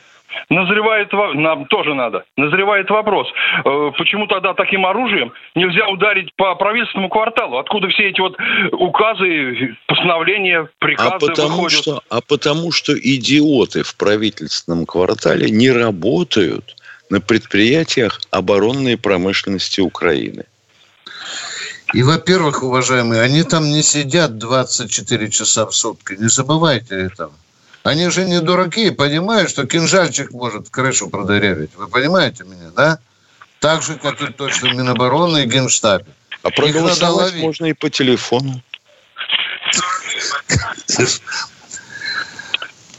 Назревает, 0.50 1.12
нам 1.14 1.66
тоже 1.66 1.94
надо, 1.94 2.26
назревает 2.36 2.90
вопрос, 2.90 3.28
э, 3.64 3.92
почему 3.98 4.28
тогда 4.28 4.54
таким 4.54 4.86
оружием 4.86 5.32
нельзя 5.56 5.88
ударить 5.88 6.30
по 6.36 6.54
правительственному 6.56 7.10
кварталу? 7.10 7.58
Откуда 7.58 7.88
все 7.88 8.10
эти 8.10 8.20
вот 8.20 8.36
указы, 8.74 9.76
постановления, 9.88 10.68
приказы 10.80 11.14
а 11.14 11.20
потому 11.20 11.50
выходят? 11.56 11.80
Что, 11.80 12.02
а 12.10 12.20
потому 12.22 12.74
что 12.74 12.94
идиоты 12.94 13.84
в 13.84 13.96
правительственном 13.96 14.86
квартале 14.86 15.50
не 15.50 15.72
работают 15.72 16.76
на 17.10 17.22
предприятиях 17.22 18.20
оборонной 18.30 18.98
промышленности 18.98 19.80
Украины. 19.80 20.44
И, 21.94 22.04
во-первых, 22.04 22.64
уважаемые, 22.64 23.22
они 23.22 23.44
там 23.44 23.70
не 23.70 23.84
сидят 23.84 24.38
24 24.38 25.30
часа 25.30 25.66
в 25.66 25.76
сутки. 25.76 26.14
Не 26.14 26.30
забывайте 26.30 26.96
этого. 26.96 27.32
Они 27.84 28.10
же 28.10 28.26
не 28.26 28.42
дураки, 28.42 28.90
понимают, 28.90 29.50
что 29.50 29.68
кинжальчик 29.68 30.32
может 30.32 30.70
крышу 30.70 31.10
продырявить. 31.10 31.76
Вы 31.76 31.88
понимаете 31.88 32.44
меня, 32.44 32.72
да? 32.76 33.00
Так 33.60 33.84
же, 33.84 33.96
как 33.96 34.22
и 34.22 34.34
точно 34.34 34.74
Минобороны 34.74 35.44
и 35.44 35.46
Генштабе. 35.46 36.08
А 36.42 36.50
проголосовать 36.50 37.36
можно 37.36 37.68
и 37.68 37.74
по 37.74 37.90
телефону. 37.90 38.62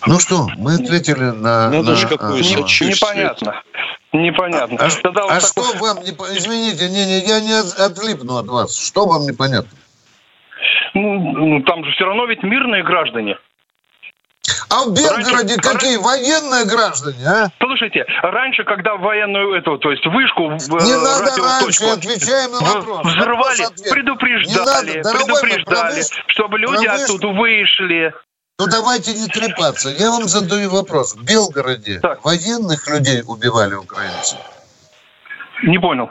Ну 0.06 0.20
что, 0.20 0.48
мы 0.56 0.74
ответили 0.74 1.30
на... 1.30 1.68
Надо 1.70 1.90
на, 1.90 1.96
же 1.96 2.06
какое 2.06 2.40
а, 2.40 2.84
Непонятно. 2.84 3.62
Непонятно. 4.16 4.78
А, 4.80 4.86
а, 4.86 5.36
а 5.36 5.40
что 5.40 5.62
вам 5.78 5.98
не... 6.02 6.10
Извините, 6.10 6.88
не, 6.88 7.04
не, 7.06 7.18
я 7.26 7.40
не 7.40 7.58
отлипну 7.84 8.38
от 8.38 8.46
вас. 8.46 8.76
Что 8.76 9.06
вам 9.06 9.22
непонятно? 9.22 9.70
Ну, 10.94 11.20
ну, 11.20 11.62
там 11.62 11.84
же 11.84 11.92
все 11.92 12.04
равно 12.04 12.24
ведь 12.26 12.42
мирные 12.42 12.82
граждане. 12.82 13.36
А 14.70 14.84
в 14.84 14.94
Белгороде 14.94 15.32
раньше, 15.32 15.56
какие 15.56 15.96
раньше, 15.96 16.00
военные 16.00 16.64
граждане, 16.66 17.26
а? 17.26 17.48
Слушайте, 17.58 18.04
раньше, 18.22 18.64
когда 18.64 18.94
военную 18.94 19.54
эту, 19.54 19.76
то 19.78 19.90
есть 19.90 20.06
вышку 20.06 20.52
Не 20.52 20.96
надо 20.96 21.36
раньше, 21.42 21.84
отвечаем 21.84 22.52
на 22.52 22.60
вопрос. 22.60 23.06
Взрывали, 23.06 23.62
вопрос 23.62 23.92
предупреждали, 23.92 25.02
надо, 25.02 25.18
предупреждали, 25.18 26.02
чтобы 26.28 26.58
люди 26.58 26.86
оттуда 26.86 27.28
вышли. 27.28 28.14
Ну 28.58 28.66
давайте 28.68 29.12
не 29.12 29.26
трепаться. 29.26 29.90
Я 29.90 30.10
вам 30.10 30.28
задаю 30.28 30.70
вопрос. 30.70 31.14
В 31.14 31.22
Белгороде 31.22 32.00
так. 32.00 32.24
военных 32.24 32.88
людей 32.88 33.22
убивали 33.26 33.74
украинцы? 33.74 34.36
Не 35.62 35.78
понял. 35.78 36.08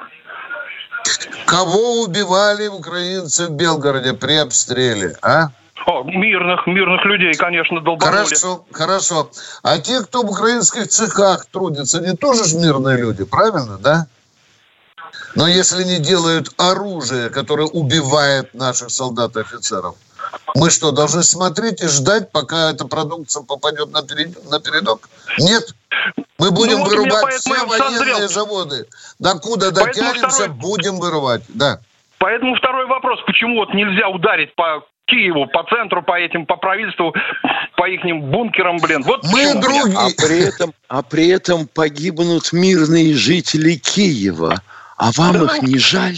Кого 1.47 2.03
убивали 2.03 2.67
украинцы 2.67 3.47
в 3.47 3.51
Белгороде 3.51 4.13
при 4.13 4.35
обстреле, 4.35 5.17
а? 5.23 5.47
О, 5.87 6.03
мирных, 6.03 6.67
мирных 6.67 7.03
людей, 7.05 7.33
конечно, 7.33 7.81
долбанули. 7.81 8.15
Хорошо, 8.15 8.65
хорошо. 8.71 9.31
А 9.63 9.79
те, 9.79 10.01
кто 10.01 10.21
в 10.21 10.29
украинских 10.29 10.87
цехах 10.87 11.47
трудятся, 11.47 11.97
они 11.97 12.15
тоже 12.15 12.45
же 12.45 12.57
мирные 12.57 12.97
люди, 12.97 13.23
правильно, 13.23 13.79
да? 13.79 14.05
Но 15.33 15.47
если 15.47 15.83
не 15.83 15.97
делают 15.97 16.49
оружие, 16.57 17.29
которое 17.31 17.67
убивает 17.67 18.53
наших 18.53 18.91
солдат 18.91 19.35
и 19.35 19.41
офицеров, 19.41 19.95
мы 20.55 20.69
что, 20.69 20.91
должны 20.91 21.21
смотреть 21.23 21.81
и 21.81 21.87
ждать, 21.87 22.31
пока 22.31 22.71
эта 22.71 22.85
продукция 22.85 23.43
попадет 23.43 23.91
на, 23.91 24.01
перед... 24.01 24.49
на 24.49 24.59
передок? 24.59 25.09
Нет. 25.37 25.63
Мы 26.39 26.51
будем 26.51 26.79
ну, 26.79 26.85
вырубать 26.85 27.35
все 27.35 27.65
военные 27.65 28.27
заводы. 28.27 28.85
Докуда 29.19 29.71
дотянемся, 29.71 30.29
второй... 30.29 30.55
будем 30.55 30.99
вырывать. 30.99 31.43
Да. 31.49 31.79
Поэтому 32.19 32.55
второй 32.55 32.85
вопрос. 32.87 33.19
Почему 33.25 33.55
вот 33.55 33.73
нельзя 33.73 34.07
ударить 34.09 34.55
по 34.55 34.85
Киеву, 35.07 35.45
по 35.47 35.63
центру, 35.65 36.01
по 36.01 36.19
этим, 36.19 36.45
по 36.45 36.55
правительству, 36.55 37.13
по 37.75 37.87
их 37.87 38.01
бункерам, 38.01 38.77
блин. 38.77 39.03
Вот 39.03 39.23
Мы 39.23 39.53
другие. 39.53 39.97
А 39.97 40.07
при, 40.17 40.47
этом, 40.47 40.73
а 40.87 41.03
при 41.03 41.27
этом 41.29 41.67
погибнут 41.67 42.51
мирные 42.53 43.13
жители 43.13 43.75
Киева. 43.75 44.61
А 44.97 45.11
вам 45.11 45.33
да. 45.33 45.55
их 45.55 45.61
не 45.61 45.77
жаль? 45.77 46.17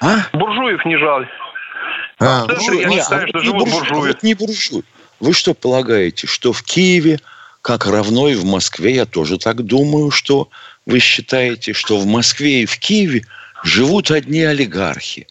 А? 0.00 0.18
Буржуев 0.32 0.84
не 0.84 0.96
жаль. 0.96 1.28
А, 2.24 2.46
буржуй, 2.46 2.80
я 2.80 2.88
не, 2.88 2.96
не 2.96 3.02
знаю, 3.02 3.28
что 3.28 3.38
живут 3.40 3.68
буржуи. 3.68 3.88
буржуи. 3.88 4.08
Вот 4.08 4.22
не 4.22 4.34
буржуи. 4.34 4.82
Вы 5.20 5.32
что 5.32 5.54
полагаете, 5.54 6.26
что 6.26 6.52
в 6.52 6.62
Киеве, 6.62 7.18
как 7.62 7.86
равно 7.86 8.28
и 8.28 8.34
в 8.34 8.44
Москве, 8.44 8.94
я 8.94 9.06
тоже 9.06 9.38
так 9.38 9.62
думаю, 9.62 10.10
что 10.10 10.48
вы 10.86 10.98
считаете, 10.98 11.72
что 11.72 11.98
в 11.98 12.06
Москве 12.06 12.62
и 12.62 12.66
в 12.66 12.78
Киеве 12.78 13.22
живут 13.62 14.10
одни 14.10 14.42
олигархи? 14.42 15.26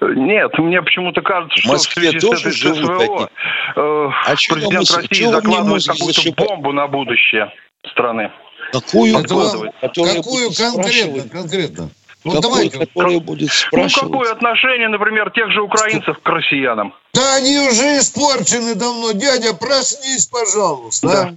Нет, 0.00 0.58
мне 0.58 0.80
почему-то 0.82 1.20
кажется, 1.20 1.58
что 1.58 1.68
в 1.68 1.72
Москве 1.72 2.10
в 2.10 2.20
тоже 2.20 2.52
живут 2.52 3.02
СВО, 3.02 3.30
э, 3.76 3.78
а 3.78 4.34
президент 4.34 4.90
мы, 4.90 4.96
России 4.96 5.24
закладывает 5.24 5.86
какую-то 5.86 6.32
бомбу 6.32 6.72
на 6.72 6.86
будущее 6.86 7.52
страны. 7.90 8.30
Какую? 8.72 9.14
Какую, 9.16 9.72
какую 9.80 10.50
конкретно? 10.52 11.28
конкретно? 11.28 11.90
Ну, 12.24 12.32
какой, 12.32 12.42
давайте. 12.42 12.78
Который 12.78 13.18
как, 13.18 13.24
будет 13.24 13.52
спрашивать. 13.52 14.02
Ну, 14.02 14.08
какое 14.10 14.32
отношение, 14.32 14.88
например, 14.88 15.30
тех 15.30 15.50
же 15.52 15.62
украинцев 15.62 16.18
к 16.22 16.28
россиянам? 16.28 16.94
Да 17.14 17.36
они 17.36 17.58
уже 17.58 17.98
испорчены 17.98 18.74
давно. 18.74 19.12
Дядя, 19.12 19.54
проснись, 19.54 20.26
пожалуйста. 20.26 21.08
Да. 21.08 21.32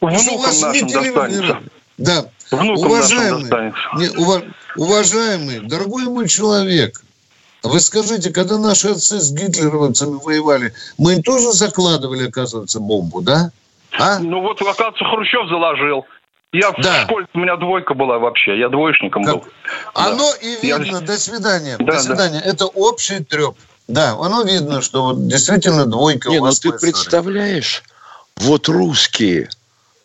А? 0.00 0.06
Внукам 0.06 0.60
нашим 0.60 0.86
достанется. 0.88 1.58
Да. 1.98 2.24
Внукам 2.50 2.90
уважаемый, 2.90 3.72
не, 3.96 4.08
уваж, 4.16 4.42
уважаемый, 4.76 5.60
дорогой 5.60 6.04
мой 6.04 6.28
человек, 6.28 7.02
вы 7.62 7.80
скажите, 7.80 8.30
когда 8.30 8.56
наши 8.56 8.88
отцы 8.88 9.20
с 9.20 9.32
гитлеровцами 9.32 10.18
воевали, 10.22 10.72
мы 10.96 11.14
им 11.14 11.22
тоже 11.22 11.52
закладывали, 11.52 12.28
оказывается, 12.28 12.80
бомбу, 12.80 13.20
да? 13.20 13.50
А? 13.98 14.18
Ну 14.18 14.40
вот, 14.40 14.62
оказывается, 14.62 15.04
Хрущев 15.04 15.48
заложил. 15.48 16.06
Я 16.52 16.72
да. 16.72 17.00
в 17.00 17.04
школе, 17.04 17.26
у 17.34 17.38
меня 17.38 17.56
двойка 17.56 17.92
была 17.92 18.18
вообще, 18.18 18.58
я 18.58 18.70
двоечником 18.70 19.22
как? 19.24 19.34
был. 19.34 19.44
Оно 19.92 20.32
да. 20.32 20.38
и 20.38 20.66
видно, 20.66 20.96
я... 20.96 21.00
до 21.00 21.18
свидания, 21.18 21.76
да, 21.78 21.92
до 21.92 22.00
свидания. 22.00 22.40
Да. 22.42 22.50
Это 22.50 22.66
общий 22.66 23.22
треп. 23.22 23.54
Да, 23.86 24.12
оно 24.12 24.42
видно, 24.42 24.80
что 24.80 25.02
вот 25.02 25.28
действительно 25.28 25.84
двойка 25.84 26.30
Не, 26.30 26.38
у 26.38 26.42
вас. 26.42 26.62
Ну 26.64 26.72
ты 26.72 26.78
представляешь, 26.78 27.82
вот 28.36 28.68
русские, 28.68 29.50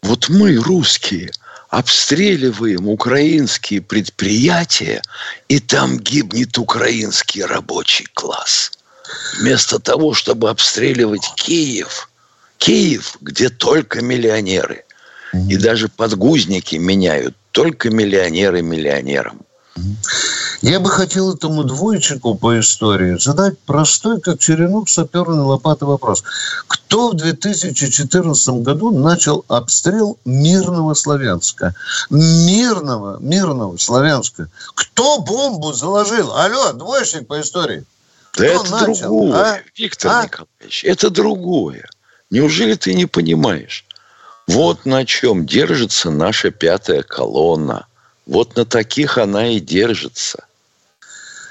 вот 0.01 0.27
мы, 0.27 0.55
русские, 0.55 1.31
обстреливаем 1.69 2.89
украинские 2.89 3.81
предприятия, 3.81 5.01
и 5.47 5.61
там 5.61 5.97
гибнет 5.97 6.57
украинский 6.57 7.45
рабочий 7.45 8.05
класс. 8.13 8.71
Вместо 9.39 9.79
того, 9.79 10.13
чтобы 10.13 10.49
обстреливать 10.49 11.33
Киев, 11.35 12.09
Киев, 12.57 13.17
где 13.21 13.47
только 13.47 14.01
миллионеры– 14.01 14.83
и 15.33 15.57
даже 15.57 15.89
подгузники 15.89 16.75
меняют 16.75 17.35
только 17.51 17.89
миллионеры 17.89 18.61
миллионерам. 18.61 19.41
Я 20.61 20.79
бы 20.79 20.89
хотел 20.89 21.33
этому 21.33 21.63
двойчику 21.63 22.35
по 22.35 22.59
истории 22.59 23.17
задать 23.17 23.57
простой, 23.59 24.21
как 24.21 24.39
черенок 24.39 24.87
саперной 24.87 25.39
лопаты 25.39 25.85
вопрос. 25.85 26.23
Кто 26.67 27.09
в 27.09 27.15
2014 27.15 28.61
году 28.61 28.91
начал 28.91 29.43
обстрел 29.47 30.19
мирного 30.25 30.93
Славянска? 30.93 31.75
Мирного, 32.11 33.17
мирного 33.19 33.77
Славянска. 33.77 34.47
Кто 34.75 35.19
бомбу 35.19 35.73
заложил? 35.73 36.31
Алло, 36.33 36.71
двойщик 36.73 37.27
по 37.27 37.41
истории. 37.41 37.83
Да 38.37 38.45
Кто 38.45 38.61
это 38.61 38.71
начал, 38.71 39.01
другое, 39.01 39.35
а? 39.35 39.59
Виктор 39.75 40.11
а? 40.11 40.23
Николаевич, 40.23 40.85
это 40.85 41.09
другое. 41.09 41.89
Неужели 42.29 42.75
ты 42.75 42.93
не 42.93 43.05
понимаешь? 43.05 43.85
Вот 44.47 44.85
на 44.85 45.05
чем 45.05 45.45
держится 45.45 46.09
наша 46.09 46.51
пятая 46.51 47.03
колонна. 47.03 47.87
Вот 48.25 48.55
на 48.55 48.65
таких 48.65 49.17
она 49.17 49.47
и 49.47 49.59
держится. 49.59 50.45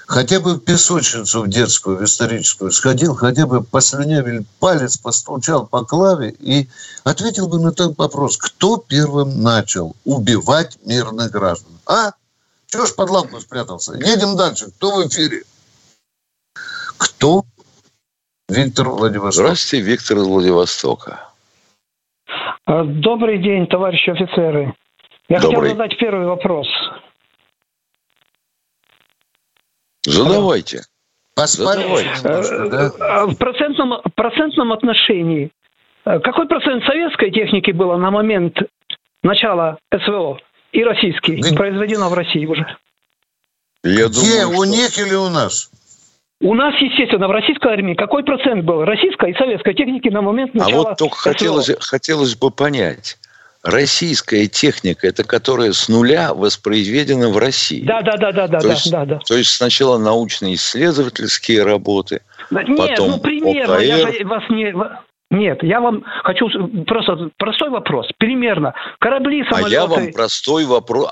Хотя 0.06 0.40
бы 0.40 0.54
в 0.54 0.60
песочницу 0.60 1.42
в 1.42 1.48
детскую, 1.48 1.96
в 1.96 2.04
историческую 2.04 2.70
сходил, 2.70 3.14
хотя 3.14 3.46
бы 3.46 3.62
послюнявил 3.62 4.44
палец, 4.58 4.98
постучал 4.98 5.66
по 5.66 5.84
клаве 5.86 6.34
и 6.38 6.68
ответил 7.02 7.48
бы 7.48 7.58
на 7.58 7.72
тот 7.72 7.96
вопрос, 7.96 8.36
кто 8.36 8.76
первым 8.76 9.42
начал 9.42 9.96
убивать 10.04 10.76
мирных 10.84 11.30
граждан. 11.30 11.72
А? 11.86 12.12
Чего 12.66 12.84
ж 12.84 12.94
под 12.94 13.08
лампу 13.08 13.40
спрятался? 13.40 13.94
Едем 13.94 14.36
дальше. 14.36 14.66
Кто 14.76 14.96
в 14.96 15.08
эфире? 15.08 15.44
Кто? 16.98 17.44
Виктор 18.48 18.90
Владивосток. 18.90 19.44
Здравствуйте, 19.44 19.84
Виктор 19.84 20.18
из 20.18 20.24
Владивостока. 20.24 21.31
А, 22.72 22.84
добрый 22.84 23.36
день, 23.36 23.66
товарищи 23.66 24.08
офицеры. 24.08 24.74
Я 25.28 25.40
Добрый. 25.40 25.60
хотел 25.60 25.76
задать 25.76 25.98
первый 25.98 26.26
вопрос. 26.26 26.66
Задавайте. 30.06 30.80
Э, 31.36 32.90
а 32.98 33.26
в 33.26 33.36
процентном, 33.36 34.00
процентном 34.14 34.72
отношении, 34.72 35.50
э, 36.06 36.18
какой 36.20 36.48
процент 36.48 36.82
советской 36.84 37.30
техники 37.30 37.72
было 37.72 37.98
на 37.98 38.10
момент 38.10 38.56
начала 39.22 39.78
СВО 39.94 40.38
и 40.72 40.82
российский, 40.82 41.36
Где? 41.36 41.54
произведено 41.54 42.08
в 42.08 42.14
России 42.14 42.46
уже? 42.46 42.66
Я 43.84 44.08
Где, 44.08 44.44
думаю, 44.44 44.48
у 44.48 44.64
что... 44.64 44.72
них 44.72 44.98
или 44.98 45.14
у 45.14 45.28
нас? 45.28 45.70
У 46.42 46.54
нас, 46.54 46.74
естественно, 46.80 47.28
в 47.28 47.30
российской 47.30 47.72
армии 47.72 47.94
какой 47.94 48.24
процент 48.24 48.64
был 48.64 48.84
российской 48.84 49.30
и 49.30 49.34
советской 49.34 49.74
техники 49.74 50.08
на 50.08 50.22
момент 50.22 50.52
начала... 50.54 50.72
А 50.72 50.88
вот 50.88 50.98
только 50.98 51.16
хотелось, 51.16 51.70
хотелось 51.78 52.34
бы 52.34 52.50
понять. 52.50 53.16
Российская 53.62 54.48
техника, 54.48 55.06
это 55.06 55.22
которая 55.22 55.72
с 55.72 55.88
нуля 55.88 56.34
воспроизведена 56.34 57.28
в 57.28 57.38
России. 57.38 57.84
Да, 57.84 58.02
да, 58.02 58.16
да, 58.16 58.32
да, 58.32 58.48
да, 58.48 58.58
то 58.58 58.66
да, 58.66 58.72
есть, 58.74 58.90
да, 58.90 59.04
да. 59.04 59.18
То 59.20 59.36
есть 59.36 59.50
сначала 59.50 59.98
научно-исследовательские 59.98 61.62
работы, 61.62 62.22
да, 62.50 62.64
Нет, 62.64 62.76
потом 62.76 63.10
ну 63.12 63.18
примерно, 63.20 63.76
ОКР. 63.76 63.82
я 63.84 64.26
вас 64.26 64.42
не... 64.50 64.74
Нет, 65.30 65.62
я 65.62 65.80
вам 65.80 66.04
хочу 66.24 66.48
просто 66.84 67.30
простой 67.38 67.70
вопрос. 67.70 68.10
Примерно. 68.18 68.74
Корабли, 68.98 69.44
самолеты... 69.44 69.76
А 69.76 69.80
я 69.80 69.86
вам 69.86 70.12
простой 70.12 70.64
вопрос, 70.66 71.08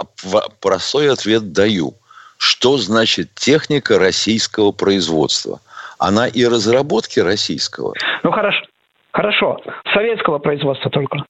простой 0.61 1.11
ответ 1.11 1.53
даю. 1.53 1.95
Что 2.41 2.79
значит 2.79 3.35
техника 3.35 3.99
российского 3.99 4.73
производства? 4.73 5.61
Она 5.99 6.27
и 6.27 6.47
разработки 6.47 7.21
российского. 7.21 7.93
Ну 8.23 8.33
хорошо, 8.33 8.65
хорошо. 9.13 9.61
Советского 9.93 10.39
производства 10.39 10.91
только. 10.91 11.27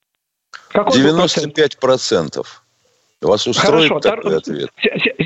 Какой 0.69 0.93
95 0.97 1.79
процентов. 1.79 2.63
Вас 3.21 3.45
устроит 3.45 3.89
Хорошо, 3.89 3.99
такой 3.99 4.37
ответ? 4.37 4.69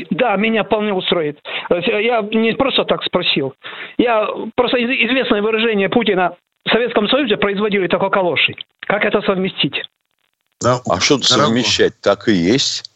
Да, 0.10 0.36
меня 0.38 0.64
вполне 0.64 0.92
устроит. 0.92 1.38
Я 1.70 2.22
не 2.22 2.54
просто 2.54 2.84
так 2.86 3.04
спросил. 3.04 3.54
Я 4.00 4.28
просто 4.56 4.78
известное 4.78 5.44
выражение 5.44 5.88
Путина 5.88 6.36
в 6.66 6.72
Советском 6.72 7.08
Союзе 7.10 7.38
производили 7.38 7.88
только 7.88 8.10
калоши. 8.10 8.56
Как 8.88 9.06
это 9.06 9.22
совместить? 9.22 9.76
Да. 10.62 10.80
А 10.90 11.00
что 11.00 11.20
совмещать? 11.20 11.94
Так 12.02 12.28
и 12.28 12.34
есть. 12.34 12.90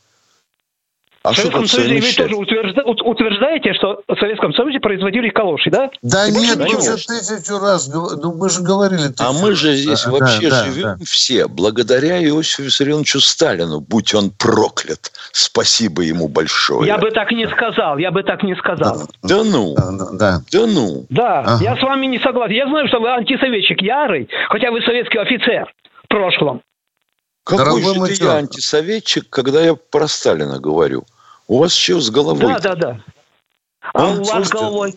А 1.30 1.34
в 1.34 1.36
Советском 1.36 1.68
Союзе 1.68 2.00
вы 2.00 2.14
тоже 2.14 2.36
утвержда, 2.36 2.84
утверждаете, 2.84 3.74
что 3.74 4.02
в 4.08 4.20
Советском 4.20 4.54
Союзе 4.54 4.80
производили 4.80 5.30
калоши, 5.30 5.70
да? 5.70 5.92
Да 6.02 6.28
И 6.28 6.32
нет, 6.32 6.58
мы 6.58 6.76
уже 6.76 6.98
тысячу 6.98 7.60
раз, 7.60 7.88
ну, 7.88 8.34
мы 8.34 8.50
же 8.50 8.62
говорили. 8.62 9.14
А 9.20 9.32
мы 9.34 9.54
же 9.54 9.76
здесь 9.76 10.06
да, 10.06 10.12
вообще 10.12 10.50
да, 10.50 10.66
живем 10.66 10.98
да. 10.98 11.06
все 11.06 11.48
благодаря 11.48 12.24
Иосифу 12.24 12.64
Виссарионовичу 12.64 13.20
Сталину, 13.20 13.80
будь 13.80 14.14
он 14.16 14.32
проклят. 14.32 15.12
Спасибо 15.32 16.02
ему 16.02 16.28
большое. 16.28 16.88
Я 16.88 16.98
бы 16.98 17.12
так 17.12 17.32
не 17.32 17.48
сказал, 17.48 18.00
я 18.00 18.10
бы 18.10 18.24
так 18.24 18.42
не 18.42 18.56
сказал. 18.56 19.08
Да, 19.22 19.38
да 19.38 19.44
ну, 19.44 19.76
да, 19.76 20.08
да. 20.14 20.42
да 20.52 20.66
ну. 20.66 21.06
Да, 21.10 21.40
ага. 21.42 21.64
я 21.64 21.78
с 21.78 21.82
вами 21.82 22.08
не 22.08 22.18
согласен. 22.20 22.56
Я 22.56 22.68
знаю, 22.68 22.88
что 22.88 23.00
вы 23.00 23.10
антисоветчик 23.12 23.82
ярый, 23.84 24.28
хотя 24.50 24.72
вы 24.72 24.82
советский 24.82 25.20
офицер 25.20 25.72
в 26.06 26.08
прошлом. 26.08 26.62
Какой 27.44 27.82
Дорогой 27.82 28.10
же 28.10 28.18
ты 28.18 28.24
я 28.24 28.34
антисоветчик, 28.34 29.30
когда 29.30 29.62
я 29.62 29.76
про 29.76 30.08
Сталина 30.08 30.60
говорю? 30.60 31.06
У 31.50 31.58
вас 31.58 31.74
что 31.74 32.00
с 32.00 32.12
головой? 32.12 32.54
Да, 32.54 32.60
да, 32.60 32.76
да. 32.76 33.04
А, 33.94 34.04
а 34.04 34.12
у 34.12 34.24
вас 34.24 34.48
с 34.48 34.52
головой? 34.52 34.96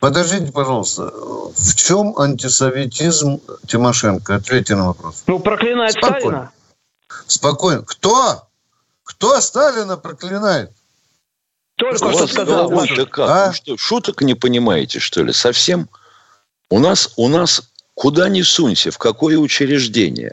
Подождите, 0.00 0.50
пожалуйста, 0.50 1.12
в 1.12 1.74
чем 1.76 2.18
антисоветизм 2.18 3.40
Тимошенко? 3.68 4.34
Ответьте 4.34 4.74
на 4.74 4.88
вопрос. 4.88 5.22
Ну, 5.28 5.38
проклинает 5.38 5.92
Спокойно. 5.92 6.20
Сталина. 6.20 6.52
Спокойно. 7.28 7.82
Кто? 7.82 8.48
Кто 9.04 9.40
Сталина 9.40 9.96
проклинает? 9.96 10.72
Только 11.76 11.98
что 11.98 12.26
сказал. 12.26 12.68
как? 12.68 13.18
А? 13.20 13.46
Ну 13.46 13.52
что, 13.52 13.76
шуток 13.76 14.22
не 14.22 14.34
понимаете, 14.34 14.98
что 14.98 15.22
ли? 15.22 15.32
Совсем? 15.32 15.88
У 16.68 16.80
нас, 16.80 17.12
у 17.14 17.28
нас 17.28 17.70
куда 17.94 18.28
ни 18.28 18.42
сунься, 18.42 18.90
в 18.90 18.98
какое 18.98 19.38
учреждение. 19.38 20.32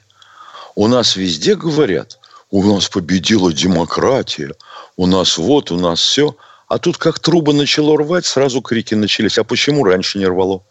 У 0.73 0.87
нас 0.87 1.15
везде 1.15 1.53
говорят, 1.55 2.17
у 2.49 2.63
нас 2.63 2.89
победила 2.89 3.53
демократия, 3.53 4.55
у 4.99 5.07
нас 5.07 5.37
вот, 5.37 5.71
у 5.71 5.77
нас 5.77 6.01
все. 6.01 6.35
А 6.67 6.77
тут 6.77 6.97
как 6.97 7.19
трубы 7.19 7.53
начало 7.53 7.97
рвать, 7.97 8.25
сразу 8.25 8.61
крики 8.61 8.95
начались. 8.95 9.37
А 9.37 9.45
почему 9.45 9.85
раньше 9.85 10.19
не 10.19 10.25
рвало? 10.25 10.61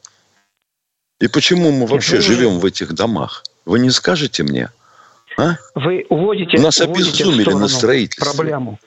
И 1.18 1.28
почему 1.28 1.72
мы 1.72 1.86
вообще 1.86 2.20
живем 2.20 2.58
в 2.58 2.66
этих 2.66 2.92
домах? 2.92 3.42
Вы 3.64 3.78
не 3.78 3.88
скажете 3.88 4.42
мне? 4.42 4.68
А? 5.38 5.54
Вы 5.74 6.04
уводите, 6.10 6.58
У 6.58 6.60
нас 6.60 6.78
обезумели 6.78 7.54
на 7.54 7.68
строительстве. 7.68 8.36
Проблему. 8.36 8.78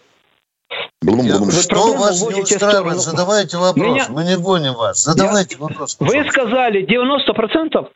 Блум, 1.01 1.27
блум. 1.27 1.49
Вы 1.49 1.51
что 1.54 1.95
вас 1.95 2.21
не 2.21 2.41
устраивает? 2.43 2.99
Задавайте 2.99 3.58
вопрос. 3.58 3.84
Меня... 3.84 4.06
Мы 4.10 4.23
не 4.23 4.38
гоним 4.38 4.75
вас. 4.75 5.04
Задавайте 5.04 5.56
Я... 5.56 5.62
вопрос. 5.63 5.95
Пожалуйста. 5.95 6.23
Вы 6.23 6.32
сказали 6.32 6.86
90% 6.86 7.88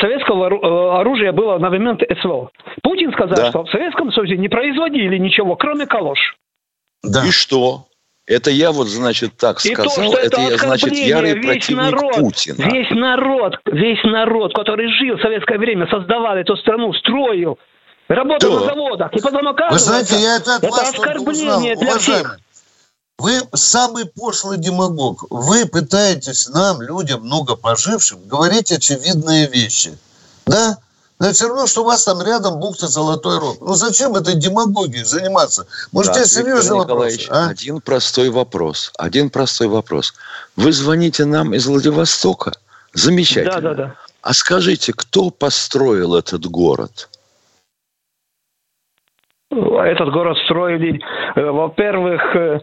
советского 0.00 0.48
э, 0.48 1.00
оружия 1.00 1.32
было 1.32 1.58
на 1.58 1.70
момент 1.70 2.02
СВО. 2.22 2.50
Путин 2.84 3.12
сказал, 3.12 3.34
да. 3.36 3.50
что 3.50 3.64
в 3.64 3.70
Советском 3.70 4.12
Союзе 4.12 4.36
не 4.36 4.48
производили 4.48 5.18
ничего, 5.18 5.56
кроме 5.56 5.86
калош. 5.86 6.20
Да. 7.04 7.26
И 7.26 7.30
что? 7.30 7.86
Это 8.26 8.50
я 8.50 8.72
вот, 8.72 8.88
значит, 8.88 9.36
так 9.36 9.60
сказал, 9.60 9.94
то, 9.94 10.18
это, 10.18 10.40
это 10.40 10.40
я, 10.40 10.56
значит, 10.56 10.92
ярый 10.92 11.34
весь 11.34 11.44
противник 11.44 11.92
народ, 11.92 12.14
Путина. 12.14 12.70
Весь 12.72 12.90
народ, 12.90 13.54
весь 13.66 14.02
народ, 14.04 14.54
который 14.54 14.88
жил 14.98 15.16
в 15.18 15.20
советское 15.20 15.58
время, 15.58 15.86
создавал 15.90 16.34
эту 16.36 16.56
страну, 16.56 16.94
строил, 16.94 17.58
работал 18.08 18.54
да. 18.54 18.60
на 18.60 18.66
заводах, 18.66 19.12
и 19.12 19.20
потом 19.20 19.48
оказывается, 19.48 19.92
Вы 19.92 20.04
знаете, 20.04 20.24
я 20.24 20.36
это 20.36 20.56
от 20.56 20.64
это 20.64 20.72
вас 20.72 20.94
оскорбление 20.94 21.76
для 21.76 21.98
всех. 21.98 22.38
Вы 23.18 23.32
самый 23.52 24.06
пошлый 24.06 24.58
демагог. 24.58 25.26
Вы 25.30 25.66
пытаетесь 25.66 26.48
нам, 26.48 26.82
людям, 26.82 27.20
много 27.20 27.56
пожившим, 27.56 28.26
говорить 28.26 28.72
очевидные 28.72 29.48
вещи. 29.48 29.96
Да? 30.46 30.78
Но 31.20 31.32
все 31.32 31.48
равно, 31.48 31.66
что 31.66 31.82
у 31.82 31.84
вас 31.84 32.04
там 32.04 32.20
рядом 32.22 32.58
бухта 32.58 32.86
Золотой 32.86 33.38
Рог. 33.38 33.58
Ну 33.60 33.74
зачем 33.74 34.14
этой 34.16 34.34
демагогией 34.34 35.04
заниматься? 35.04 35.66
Может, 35.92 36.14
да, 36.14 36.24
серьезный 36.24 36.76
вопрос? 36.76 37.28
А? 37.30 37.48
Один 37.48 37.80
простой 37.80 38.30
вопрос. 38.30 38.92
Один 38.98 39.30
простой 39.30 39.68
вопрос. 39.68 40.14
Вы 40.56 40.72
звоните 40.72 41.24
нам 41.24 41.54
из 41.54 41.66
Владивостока? 41.66 42.52
Замечательно. 42.92 43.60
Да, 43.60 43.74
да, 43.74 43.74
да. 43.74 43.94
А 44.22 44.32
скажите, 44.32 44.92
кто 44.92 45.30
построил 45.30 46.14
этот 46.14 46.46
город? 46.46 47.08
Этот 49.50 50.10
город 50.12 50.36
строили, 50.44 51.00
э, 51.36 51.40
во-первых, 51.40 52.22
Э, 52.34 52.60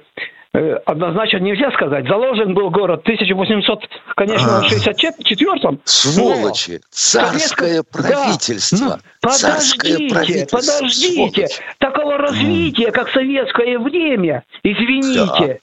однозначно 0.54 1.38
нельзя 1.38 1.72
сказать. 1.72 2.08
Заложен 2.08 2.54
был 2.54 2.70
город 2.70 3.02
в 3.02 3.04
1800, 3.04 3.80
конечно, 4.16 4.62
64-м. 4.70 5.80
Сволочи! 5.86 6.72
Но... 6.72 6.78
Царское 6.92 7.84
правительство! 7.84 8.90
Да. 8.90 9.00
Подождите, 9.22 10.14
правительство. 10.14 10.58
подождите! 10.58 11.48
Сволочь. 11.48 11.60
Такого 11.78 12.18
развития, 12.18 12.92
как 12.92 13.10
советское 13.12 13.80
время, 13.80 14.44
извините, 14.64 15.62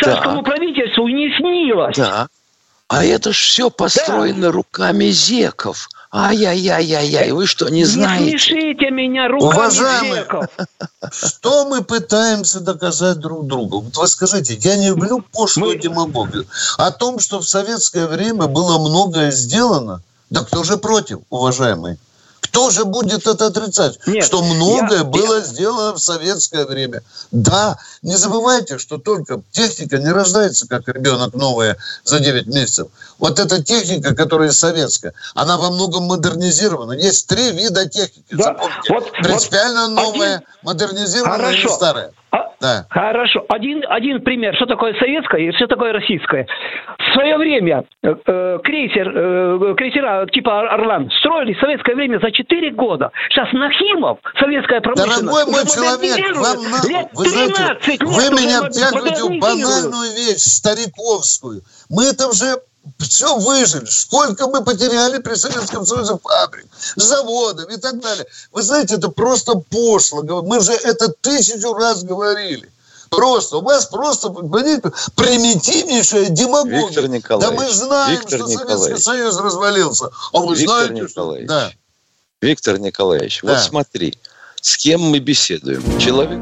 да. 0.00 0.12
царскому 0.12 0.42
да. 0.42 0.50
правительству 0.50 1.08
не 1.08 1.36
снилось. 1.36 1.96
Да. 1.96 2.28
А 2.88 3.04
это 3.04 3.32
ж 3.32 3.36
все 3.36 3.70
построено 3.70 4.42
да. 4.42 4.52
руками 4.52 5.06
зеков. 5.06 5.88
Ай-яй-яй-яй-яй, 6.16 7.32
вы 7.32 7.44
что, 7.44 7.68
не 7.68 7.84
знаете? 7.84 8.24
Не 8.24 8.30
смешите 8.38 8.90
меня 8.92 9.26
руками 9.26 9.50
Уважаемые, 9.50 10.26
что 11.10 11.68
мы 11.68 11.82
пытаемся 11.82 12.60
доказать 12.60 13.18
друг 13.18 13.48
другу? 13.48 13.80
Вот 13.80 13.96
вы 13.96 14.06
скажите, 14.06 14.54
я 14.54 14.76
не 14.76 14.90
люблю 14.90 15.24
пошлую 15.32 15.74
мы... 15.74 15.82
демагогию. 15.82 16.46
О 16.78 16.92
том, 16.92 17.18
что 17.18 17.40
в 17.40 17.48
советское 17.48 18.06
время 18.06 18.46
было 18.46 18.78
многое 18.78 19.32
сделано, 19.32 20.02
да 20.30 20.44
кто 20.44 20.62
же 20.62 20.76
против, 20.76 21.18
уважаемый? 21.30 21.98
Кто 22.44 22.70
же 22.70 22.84
будет 22.84 23.26
это 23.26 23.46
отрицать? 23.46 23.98
Нет, 24.06 24.24
что 24.24 24.42
многое 24.42 24.98
я, 24.98 25.04
было 25.04 25.36
я... 25.36 25.40
сделано 25.40 25.94
в 25.94 25.98
советское 25.98 26.66
время. 26.66 27.02
Да, 27.30 27.78
не 28.02 28.16
забывайте, 28.16 28.78
что 28.78 28.98
только 28.98 29.40
техника 29.50 29.96
не 29.98 30.10
рождается, 30.12 30.68
как 30.68 30.86
ребенок 30.88 31.32
новая 31.34 31.78
за 32.04 32.20
9 32.20 32.46
месяцев. 32.46 32.88
Вот 33.18 33.38
эта 33.38 33.62
техника, 33.62 34.14
которая 34.14 34.50
советская, 34.50 35.14
она 35.34 35.56
во 35.56 35.70
многом 35.70 36.04
модернизирована. 36.04 36.92
Есть 36.92 37.26
три 37.28 37.50
вида 37.50 37.88
техники. 37.88 38.26
Да. 38.32 38.44
Запомните. 38.44 38.92
Вот, 38.92 39.12
Принципиально 39.12 39.88
вот 39.88 39.94
новая, 39.94 40.34
один... 40.36 40.48
модернизированная 40.62 41.38
Хорошо. 41.38 41.68
и 41.68 41.72
старая. 41.72 42.12
Да. 42.64 42.86
Хорошо. 42.88 43.44
Один, 43.50 43.84
один 43.88 44.22
пример, 44.22 44.56
что 44.56 44.64
такое 44.64 44.94
советское 44.98 45.48
и 45.48 45.52
что 45.52 45.66
такое 45.66 45.92
российское. 45.92 46.46
В 46.98 47.12
свое 47.12 47.36
время 47.36 47.84
э, 48.02 48.14
э 48.24 48.58
крейсер, 48.64 49.12
э, 49.14 49.74
крейсера 49.76 50.26
типа 50.32 50.72
«Орлан» 50.72 51.10
строили 51.20 51.52
в 51.52 51.60
советское 51.60 51.94
время 51.94 52.20
за 52.20 52.30
4 52.30 52.70
года. 52.70 53.10
Сейчас 53.28 53.52
Нахимов, 53.52 54.18
советская 54.38 54.80
промышленность... 54.80 55.20
Дорогой 55.20 55.44
мой 55.52 55.64
человек, 55.66 56.36
вам 56.36 56.70
надо... 56.70 57.08
Вы, 57.12 57.28
знаете, 57.28 58.04
вы 58.06 58.22
меня 58.32 58.62
втягиваете 58.62 59.24
в 59.24 59.40
банальную 59.40 60.14
вещь, 60.16 60.38
стариковскую. 60.38 61.60
Мы 61.90 62.04
это 62.04 62.28
уже 62.28 62.56
все 62.98 63.36
выжили. 63.38 63.86
Сколько 63.86 64.46
мы 64.48 64.62
потеряли 64.62 65.18
при 65.18 65.34
Советском 65.34 65.86
Союзе 65.86 66.18
фабрик, 66.22 66.66
заводов 66.96 67.70
и 67.70 67.76
так 67.76 68.00
далее. 68.00 68.26
Вы 68.52 68.62
знаете, 68.62 68.96
это 68.96 69.08
просто 69.08 69.54
пошло. 69.54 70.22
Мы 70.42 70.60
же 70.60 70.72
это 70.72 71.08
тысячу 71.08 71.74
раз 71.74 72.02
говорили. 72.02 72.70
Просто. 73.10 73.58
У 73.58 73.62
вас 73.62 73.86
просто, 73.86 74.30
понимаете, 74.30 74.90
примитивнейшая 75.14 76.30
демагогия. 76.30 76.86
Виктор 76.86 77.08
Николаевич. 77.08 77.58
Да 77.58 77.64
мы 77.64 77.72
знаем, 77.72 78.10
Виктор 78.18 78.40
что 78.40 78.48
Николаевич. 78.48 78.80
Советский 78.80 79.02
Союз 79.02 79.36
развалился. 79.38 80.10
А 80.32 80.38
вы 80.40 80.56
Виктор 80.56 80.86
знаете, 80.86 81.02
Николаевич. 81.02 81.46
что... 81.46 81.54
Да. 81.54 81.72
Виктор 82.40 82.78
Николаевич, 82.78 83.40
да. 83.42 83.54
вот 83.54 83.62
смотри, 83.62 84.18
с 84.60 84.76
кем 84.76 85.00
мы 85.00 85.18
беседуем. 85.20 85.82
Человек... 85.98 86.40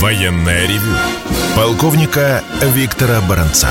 Военная 0.00 0.66
ревю 0.66 1.13
полковника 1.54 2.42
Виктора 2.60 3.20
Баранца. 3.20 3.70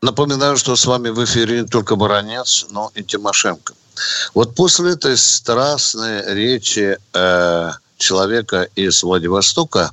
Напоминаю, 0.00 0.56
что 0.56 0.76
с 0.76 0.86
вами 0.86 1.08
в 1.08 1.24
эфире 1.24 1.62
не 1.62 1.66
только 1.66 1.96
Баранец, 1.96 2.66
но 2.70 2.92
и 2.94 3.02
Тимошенко. 3.02 3.74
Вот 4.34 4.54
после 4.54 4.92
этой 4.92 5.16
страстной 5.16 6.22
речи 6.32 6.96
э, 7.12 7.70
человека 7.98 8.68
из 8.76 9.02
Владивостока 9.02 9.90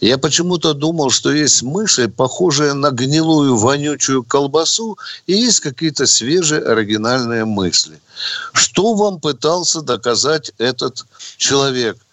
я 0.00 0.18
почему-то 0.18 0.72
думал, 0.72 1.10
что 1.10 1.32
есть 1.32 1.62
мыши, 1.62 2.08
похожие 2.08 2.72
на 2.72 2.90
гнилую 2.90 3.56
вонючую 3.56 4.22
колбасу, 4.22 4.98
и 5.26 5.32
есть 5.32 5.60
какие-то 5.60 6.06
свежие 6.06 6.62
оригинальные 6.62 7.44
мысли. 7.44 7.98
Что 8.52 8.94
вам 8.94 9.18
пытался 9.18 9.82
доказать 9.82 10.52
этот 10.58 11.06
человек– 11.38 11.96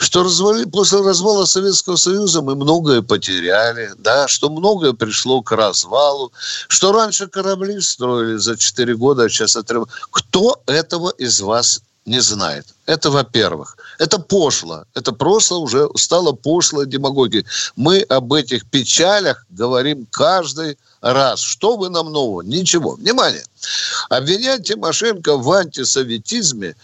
что 0.00 0.22
развали, 0.22 0.64
после 0.64 1.00
развала 1.00 1.44
Советского 1.44 1.96
Союза 1.96 2.40
мы 2.40 2.54
многое 2.54 3.02
потеряли, 3.02 3.92
да, 3.98 4.28
что 4.28 4.48
многое 4.48 4.94
пришло 4.94 5.42
к 5.42 5.52
развалу, 5.52 6.32
что 6.68 6.92
раньше 6.92 7.28
корабли 7.28 7.80
строили 7.82 8.36
за 8.36 8.56
4 8.56 8.96
года, 8.96 9.24
а 9.24 9.28
сейчас 9.28 9.56
отрыв... 9.56 9.84
Кто 10.10 10.62
этого 10.66 11.10
из 11.10 11.42
вас 11.42 11.82
не 12.06 12.20
знает? 12.20 12.66
Это, 12.86 13.10
во-первых. 13.10 13.76
Это 13.98 14.18
пошло. 14.18 14.84
Это 14.94 15.12
просто 15.12 15.56
уже 15.56 15.86
стало 15.96 16.32
пошло 16.32 16.84
демагогией. 16.84 17.44
Мы 17.76 18.00
об 18.00 18.32
этих 18.32 18.64
печалях 18.70 19.44
говорим 19.50 20.06
каждый 20.10 20.78
раз. 21.02 21.40
Что 21.40 21.76
вы 21.76 21.90
нам 21.90 22.10
нового? 22.10 22.40
Ничего. 22.40 22.92
Внимание. 22.92 23.44
Обвинять 24.08 24.66
Тимошенко 24.66 25.36
в 25.36 25.52
антисоветизме 25.52 26.74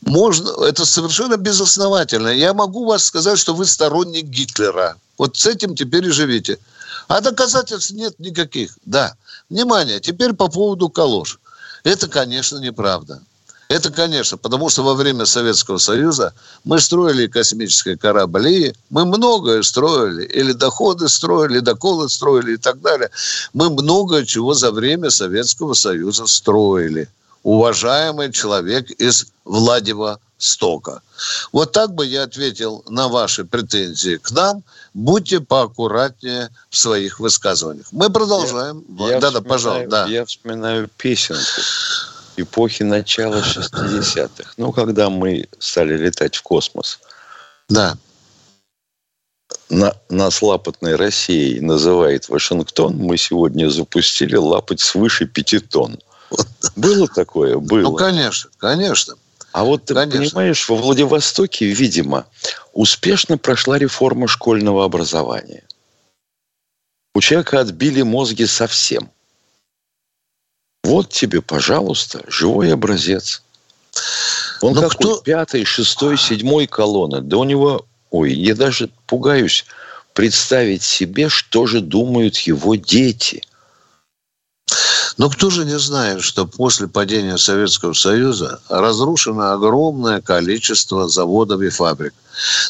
можно, 0.00 0.64
это 0.64 0.84
совершенно 0.84 1.36
безосновательно. 1.36 2.28
Я 2.28 2.54
могу 2.54 2.84
вас 2.84 3.04
сказать, 3.04 3.38
что 3.38 3.54
вы 3.54 3.66
сторонник 3.66 4.26
Гитлера. 4.26 4.96
Вот 5.18 5.36
с 5.36 5.46
этим 5.46 5.74
теперь 5.74 6.06
и 6.06 6.10
живите. 6.10 6.58
А 7.08 7.20
доказательств 7.20 7.92
нет 7.92 8.18
никаких. 8.18 8.76
Да. 8.84 9.14
Внимание, 9.48 10.00
теперь 10.00 10.32
по 10.32 10.48
поводу 10.48 10.88
калош. 10.88 11.38
Это, 11.84 12.08
конечно, 12.08 12.58
неправда. 12.58 13.20
Это, 13.68 13.90
конечно, 13.90 14.36
потому 14.36 14.68
что 14.68 14.82
во 14.82 14.92
время 14.92 15.24
Советского 15.24 15.78
Союза 15.78 16.34
мы 16.62 16.78
строили 16.78 17.26
космические 17.26 17.96
корабли, 17.96 18.74
мы 18.90 19.06
многое 19.06 19.62
строили, 19.62 20.24
или 20.26 20.52
доходы 20.52 21.08
строили, 21.08 21.60
доколы 21.60 22.10
строили 22.10 22.54
и 22.54 22.56
так 22.58 22.82
далее. 22.82 23.10
Мы 23.54 23.70
много 23.70 24.26
чего 24.26 24.52
за 24.52 24.72
время 24.72 25.08
Советского 25.08 25.72
Союза 25.72 26.26
строили 26.26 27.08
уважаемый 27.42 28.32
человек 28.32 28.90
из 28.90 29.26
Владивостока. 29.44 31.02
Вот 31.52 31.72
так 31.72 31.94
бы 31.94 32.06
я 32.06 32.24
ответил 32.24 32.84
на 32.88 33.08
ваши 33.08 33.44
претензии 33.44 34.16
к 34.16 34.30
нам. 34.30 34.62
Будьте 34.94 35.40
поаккуратнее 35.40 36.50
в 36.70 36.76
своих 36.76 37.20
высказываниях. 37.20 37.86
Мы 37.92 38.10
продолжаем. 38.10 38.84
Я, 38.98 39.20
да, 39.20 39.30
да, 39.30 39.40
пожалуйста. 39.40 39.88
Да. 39.88 40.06
Я 40.06 40.24
вспоминаю 40.24 40.88
песенку 40.96 41.42
эпохи 42.36 42.82
начала 42.82 43.36
60-х. 43.40 44.54
Ну, 44.56 44.72
когда 44.72 45.10
мы 45.10 45.48
стали 45.58 45.96
летать 45.96 46.36
в 46.36 46.42
космос. 46.42 47.00
Да. 47.68 47.96
На, 49.68 49.94
нас 50.08 50.42
лапотной 50.42 50.96
Россией 50.96 51.60
называет 51.60 52.28
Вашингтон. 52.28 52.96
Мы 52.96 53.16
сегодня 53.16 53.70
запустили 53.70 54.36
лапать 54.36 54.80
свыше 54.80 55.26
пяти 55.26 55.58
тонн. 55.58 55.98
Было 56.76 57.08
такое? 57.08 57.58
Было. 57.58 57.82
Ну, 57.82 57.94
конечно, 57.94 58.50
конечно. 58.58 59.14
А 59.52 59.64
вот 59.64 59.84
ты 59.84 59.94
Конечно. 59.94 60.18
понимаешь, 60.18 60.68
во 60.68 60.76
Владивостоке, 60.76 61.66
видимо, 61.66 62.26
успешно 62.72 63.36
прошла 63.36 63.78
реформа 63.78 64.26
школьного 64.26 64.84
образования. 64.84 65.62
У 67.14 67.20
человека 67.20 67.60
отбили 67.60 68.00
мозги 68.00 68.46
совсем. 68.46 69.10
Вот 70.82 71.10
тебе, 71.10 71.42
пожалуйста, 71.42 72.24
живой 72.28 72.72
образец. 72.72 73.42
Он 74.62 74.72
Но 74.72 74.88
какой? 74.88 74.96
Кто... 74.96 75.20
Пятый, 75.20 75.64
шестой, 75.66 76.16
седьмой 76.16 76.66
колонны. 76.66 77.20
Да 77.20 77.36
у 77.36 77.44
него... 77.44 77.86
Ой, 78.10 78.32
я 78.32 78.54
даже 78.54 78.88
пугаюсь 79.06 79.66
представить 80.14 80.82
себе, 80.82 81.28
что 81.28 81.66
же 81.66 81.80
думают 81.80 82.38
его 82.38 82.74
дети– 82.74 83.42
но 85.16 85.30
кто 85.30 85.50
же 85.50 85.64
не 85.64 85.78
знает, 85.78 86.22
что 86.22 86.46
после 86.46 86.88
падения 86.88 87.36
Советского 87.38 87.92
Союза 87.92 88.60
разрушено 88.68 89.52
огромное 89.52 90.20
количество 90.20 91.08
заводов 91.08 91.60
и 91.60 91.68
фабрик. 91.68 92.14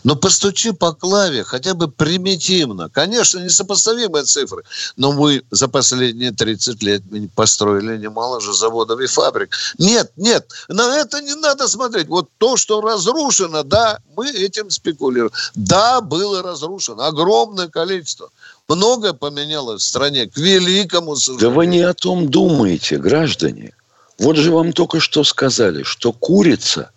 Но 0.03 0.17
постучи 0.17 0.73
по 0.73 0.93
клаве 0.93 1.45
хотя 1.45 1.75
бы 1.75 1.89
примитивно. 1.89 2.89
Конечно, 2.89 3.39
несопоставимые 3.39 4.25
цифры, 4.25 4.65
но 4.97 5.13
мы 5.13 5.45
за 5.51 5.69
последние 5.69 6.33
30 6.33 6.83
лет 6.83 7.03
построили 7.35 7.97
немало 7.97 8.41
же 8.41 8.53
заводов 8.53 9.01
и 9.01 9.07
фабрик. 9.07 9.55
Нет, 9.79 10.11
нет, 10.17 10.49
на 10.69 10.97
это 10.99 11.21
не 11.21 11.35
надо 11.35 11.69
смотреть. 11.69 12.09
Вот 12.09 12.29
то, 12.39 12.57
что 12.57 12.81
разрушено, 12.81 13.63
да, 13.63 13.99
мы 14.17 14.31
этим 14.31 14.71
спекулируем. 14.71 15.33
Да, 15.55 16.01
было 16.01 16.43
разрушено 16.43 17.05
огромное 17.05 17.69
количество– 17.69 18.31
Многое 18.75 19.13
поменялось 19.13 19.83
в 19.83 19.87
стране, 19.87 20.27
к 20.27 20.37
великому 20.37 21.17
сожалению. 21.17 21.51
Да 21.51 21.55
вы 21.55 21.67
не 21.67 21.81
о 21.81 21.93
том 21.93 22.31
думаете, 22.31 22.97
граждане. 22.97 23.75
Вот 24.19 24.37
же 24.37 24.51
вам 24.51 24.73
только 24.73 24.99
что 25.01 25.25
сказали, 25.25 25.83
что 25.83 26.13
курица 26.13 26.91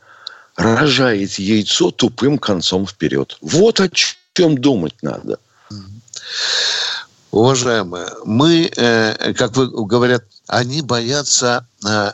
рожает 0.56 1.34
яйцо 1.34 1.92
тупым 1.92 2.38
концом 2.38 2.88
вперед. 2.88 3.38
Вот 3.42 3.80
о 3.82 3.90
чем 4.34 4.58
думать 4.58 4.96
надо. 5.02 5.38
Уважаемые, 7.36 8.08
мы, 8.24 8.72
э, 8.78 9.34
как 9.34 9.58
вы 9.58 9.68
говорят, 9.86 10.24
они 10.48 10.82
боятся 10.82 11.68
э, 11.86 12.12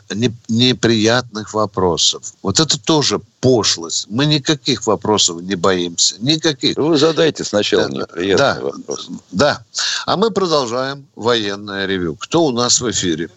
неприятных 0.48 1.54
вопросов. 1.54 2.24
Вот 2.42 2.58
это 2.58 2.76
тоже 2.84 3.20
пошлость. 3.40 4.08
Мы 4.10 4.26
никаких 4.26 4.84
вопросов 4.84 5.40
не 5.40 5.54
боимся. 5.54 6.16
Никаких. 6.18 6.76
Вы 6.76 6.96
задайте 6.96 7.44
сначала 7.44 7.88
да, 7.88 7.98
неприятный 7.98 8.36
да, 8.36 8.60
вопрос. 8.60 9.10
Да. 9.30 9.58
А 10.06 10.16
мы 10.16 10.32
продолжаем 10.32 11.06
военное 11.14 11.86
ревю. 11.86 12.16
Кто 12.16 12.42
у 12.42 12.50
нас 12.50 12.80
в 12.80 12.90
эфире? 12.90 13.28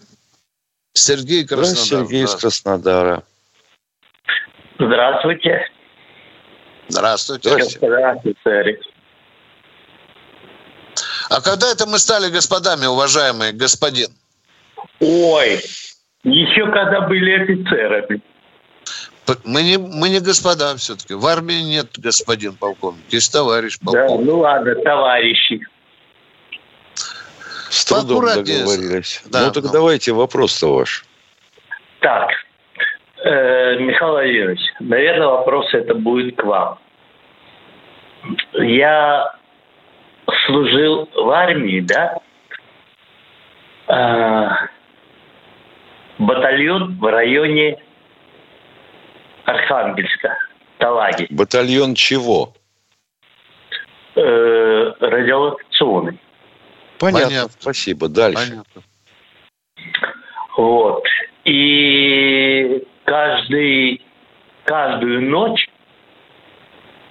Сергей 0.92 1.46
Краснодар. 1.46 1.84
Сергей 1.84 2.24
из 2.24 2.34
Краснодара. 2.34 3.22
Здравствуйте. 4.80 5.68
Здравствуйте. 6.88 7.48
Здравствуйте. 7.78 8.80
А 11.30 11.40
когда 11.40 11.70
это 11.70 11.86
мы 11.86 11.98
стали 11.98 12.30
господами, 12.30 12.86
уважаемый 12.86 13.52
господин? 13.52 14.08
Ой, 15.00 15.60
еще 16.24 16.70
когда 16.72 17.02
были 17.02 17.42
офицерами. 17.42 18.20
Мы 19.44 19.62
не, 19.62 19.76
мы 19.78 20.08
не 20.08 20.20
господа 20.20 20.76
все-таки. 20.76 21.14
В 21.14 21.26
армии 21.26 21.62
нет 21.62 21.98
господин 21.98 22.54
полковник. 22.54 23.04
Есть 23.10 23.32
товарищ 23.32 23.78
полковник. 23.80 24.26
Да, 24.26 24.32
ну 24.32 24.38
ладно, 24.38 24.74
товарищи. 24.76 25.60
С 27.70 27.84
трудом 27.84 28.24
договорились. 28.24 29.22
Да, 29.26 29.46
ну 29.46 29.52
так 29.52 29.64
ну. 29.64 29.72
давайте 29.72 30.12
вопрос-то 30.12 30.74
ваш. 30.74 31.04
Так, 32.00 32.30
э, 33.24 33.76
Михаил 33.80 34.12
Владимирович, 34.12 34.60
наверное, 34.78 35.26
вопрос 35.26 35.66
это 35.74 35.94
будет 35.94 36.36
к 36.36 36.44
вам. 36.44 36.78
Я 38.52 39.34
служил 40.46 41.08
в 41.14 41.30
армии, 41.30 41.80
да? 41.80 42.18
Э, 43.88 44.48
батальон 46.18 46.98
в 46.98 47.10
районе 47.10 47.78
Архангельска, 49.44 50.36
Талаги. 50.78 51.26
Батальон 51.30 51.94
чего? 51.94 52.52
Э, 54.16 54.92
радиолокационный. 55.00 56.18
Понятно, 56.98 57.26
Понятно. 57.26 57.52
спасибо. 57.60 58.08
Дальше. 58.08 58.50
Понятно. 58.50 58.82
Вот. 60.56 61.04
И 61.44 62.82
каждый, 63.04 64.02
каждую 64.64 65.22
ночь 65.22 65.68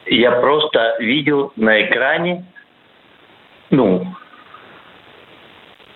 я 0.07 0.31
просто 0.31 0.97
видел 0.99 1.53
на 1.55 1.83
экране, 1.85 2.45
ну, 3.75 4.15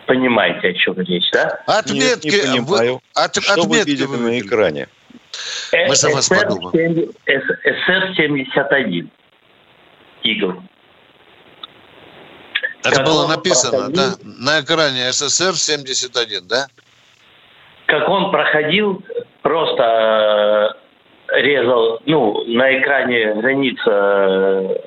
понимаете, 0.05 0.69
о 0.69 0.73
чем 0.73 0.99
речь, 0.99 1.29
да? 1.31 1.61
Отметки. 1.67 2.27
Нет, 2.27 2.45
не 2.45 2.61
понимаю. 2.61 2.93
Вы, 2.93 3.01
от, 3.13 3.35
что 3.35 3.53
отметки 3.53 3.69
вы 3.69 3.77
видели 3.85 4.05
вы 4.05 4.17
на 4.17 4.39
экране? 4.39 4.87
Мы 5.87 5.95
за 5.95 6.09
вас 6.09 6.29
подумаем. 6.29 7.11
СС-71. 7.25 9.09
Игл. 10.23 10.63
Это 12.83 12.95
как 12.95 13.05
было 13.05 13.27
написано, 13.27 13.91
проходил, 13.91 13.95
да? 13.95 14.15
На 14.23 14.61
экране 14.61 15.09
СССР-71, 15.09 16.41
да? 16.47 16.67
Как 17.85 18.07
он 18.09 18.31
проходил, 18.31 19.03
просто 19.41 20.75
э, 21.29 21.41
резал, 21.41 21.99
ну, 22.05 22.43
на 22.45 22.79
экране 22.79 23.33
граница 23.35 24.81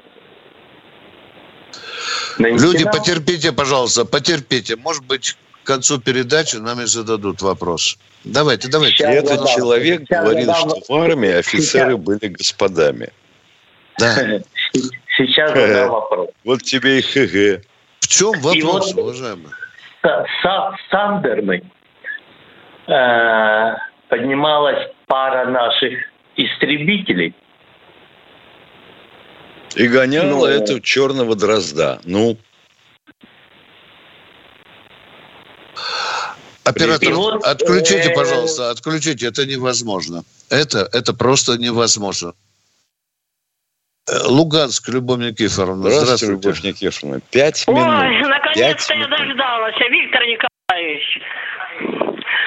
Люди, 2.39 2.85
потерпите, 2.85 3.53
пожалуйста, 3.53 4.05
потерпите. 4.05 4.77
Может 4.77 5.05
быть, 5.05 5.37
к 5.63 5.67
концу 5.67 6.01
передачи 6.01 6.57
нам 6.57 6.81
и 6.81 6.87
зададут 6.87 7.43
вопрос. 7.43 7.99
Давайте, 8.25 8.69
давайте. 8.69 8.97
Сейчас 8.97 9.15
Этот 9.15 9.29
задам. 9.41 9.47
человек 9.57 10.01
Сейчас 10.01 10.25
говорит, 10.25 10.47
задам. 10.47 10.71
что 10.71 10.81
в 10.89 10.97
армии 10.97 11.31
офицеры 11.31 11.93
Сейчас. 11.93 12.05
были 12.05 12.27
господами. 12.29 13.09
Да. 13.99 14.15
Сейчас 15.17 15.53
задам 15.53 15.91
вопрос. 15.91 16.29
Вот 16.45 16.63
тебе 16.63 16.99
и 16.99 17.03
ХГ. 17.03 17.65
В 18.01 18.09
чем 18.09 18.33
вопрос, 18.41 18.93
вот 18.95 19.03
уважаемый? 19.03 19.51
С 20.03 20.91
Сандерной 20.91 21.63
э, 22.89 23.75
поднималась 24.09 24.89
пара 25.07 25.49
наших 25.49 26.01
истребителей 26.37 27.35
и 29.75 29.87
гоняла 29.89 30.27
ну, 30.27 30.45
этого 30.47 30.81
черного 30.81 31.35
дрозда. 31.35 32.01
Ну. 32.05 32.37
Оператор, 36.65 37.13
вот, 37.15 37.45
отключите, 37.45 38.11
э, 38.11 38.15
пожалуйста, 38.15 38.71
отключите. 38.71 39.27
Это 39.27 39.45
невозможно. 39.47 40.25
Это, 40.49 40.89
это 40.93 41.13
просто 41.13 41.59
невозможно. 41.59 42.35
Э, 44.09 44.27
Луганск, 44.27 44.89
Любовь 44.89 45.21
Никифоровна. 45.21 45.91
Здравствуйте, 45.91 46.37
Здравствуйте. 46.37 46.49
Любовь 46.49 46.63
Никифоровна. 46.63 47.21
Пять 47.31 47.67
минут. 47.67 47.83
Ой, 47.83 48.29
наконец-то 48.29 48.95
я 48.95 49.09
дождалась, 49.09 49.75
Виктор 49.91 50.23
Николаевич. 50.23 51.21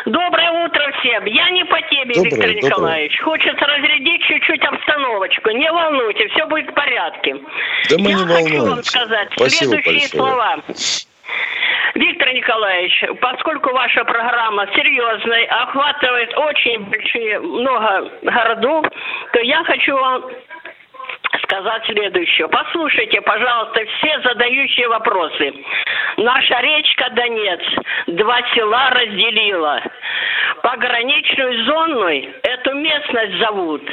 Доброе 0.05 0.51
утро 0.65 0.91
всем. 0.99 1.25
Я 1.25 1.49
не 1.49 1.65
по 1.65 1.81
теме, 1.81 2.13
доброе, 2.13 2.23
Виктор 2.23 2.47
доброе. 2.49 2.61
Николаевич. 2.61 3.21
Хочется 3.21 3.65
разрядить 3.65 4.21
чуть-чуть 4.23 4.63
обстановочку. 4.63 5.49
Не 5.51 5.71
волнуйте, 5.71 6.27
все 6.29 6.45
будет 6.45 6.69
в 6.69 6.73
порядке. 6.73 7.35
Да 7.89 7.97
мы 7.97 8.09
Я 8.11 8.15
не 8.17 8.23
хочу 8.23 8.27
волнуемся. 8.33 8.69
вам 8.69 8.83
сказать 8.83 9.29
Спасибо 9.35 9.71
следующие 9.81 9.93
большое. 9.93 10.09
слова. 10.09 10.57
Виктор 11.95 12.33
Николаевич, 12.33 13.03
поскольку 13.21 13.71
ваша 13.73 14.03
программа 14.03 14.67
серьезная, 14.75 15.45
охватывает 15.63 16.37
очень 16.37 16.81
большие, 16.83 17.39
много 17.39 18.11
городов, 18.21 18.85
то 19.31 19.39
я 19.39 19.63
хочу 19.63 19.95
вам 19.95 20.25
сказать 21.43 21.85
следующее. 21.85 22.47
Послушайте, 22.47 23.21
пожалуйста, 23.21 23.81
все 23.85 24.19
задающие 24.21 24.87
вопросы. 24.87 25.53
Наша 26.17 26.59
речка 26.61 27.09
Донец 27.11 27.61
два 28.07 28.41
села 28.53 28.89
разделила. 28.91 29.81
Пограничную 30.61 31.65
зону 31.65 32.07
эту 32.07 32.73
местность 32.75 33.37
зовут, 33.39 33.83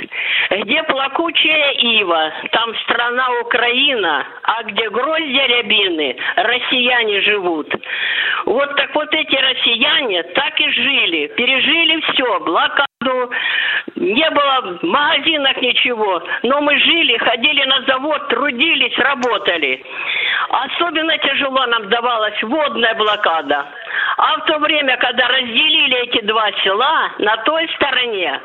где 0.50 0.83
плакучая 0.85 1.72
ива, 1.72 2.33
там 2.52 2.74
страна 2.85 3.26
Украина, 3.40 4.26
а 4.42 4.62
где 4.64 4.88
гроздья 4.90 5.46
рябины, 5.46 6.16
россияне 6.37 7.20
живут. 7.22 7.74
Вот 8.46 8.76
так 8.76 8.94
вот 8.94 9.14
эти 9.14 9.37
россияне 9.37 10.22
так 10.22 10.59
и 10.61 10.70
жили, 10.70 11.26
пережили 11.28 12.00
все, 12.12 12.40
блокаду, 12.40 13.31
не 13.96 14.31
было 14.31 14.78
в 14.81 14.83
магазинах 14.83 15.61
ничего, 15.61 16.22
но 16.42 16.61
мы 16.61 16.78
жили, 16.78 17.16
ходили 17.33 17.64
на 17.64 17.83
завод, 17.83 18.29
трудились, 18.29 18.99
работали. 18.99 19.83
Особенно 20.51 21.16
тяжело 21.18 21.66
нам 21.66 21.88
давалась 21.88 22.42
водная 22.42 22.95
блокада. 22.95 23.66
А 24.18 24.37
в 24.37 24.45
то 24.45 24.59
время, 24.59 24.97
когда 24.99 25.29
разделили 25.29 25.97
эти 26.09 26.21
два 26.25 26.51
села, 26.62 27.11
на 27.18 27.37
той 27.38 27.68
стороне 27.77 28.40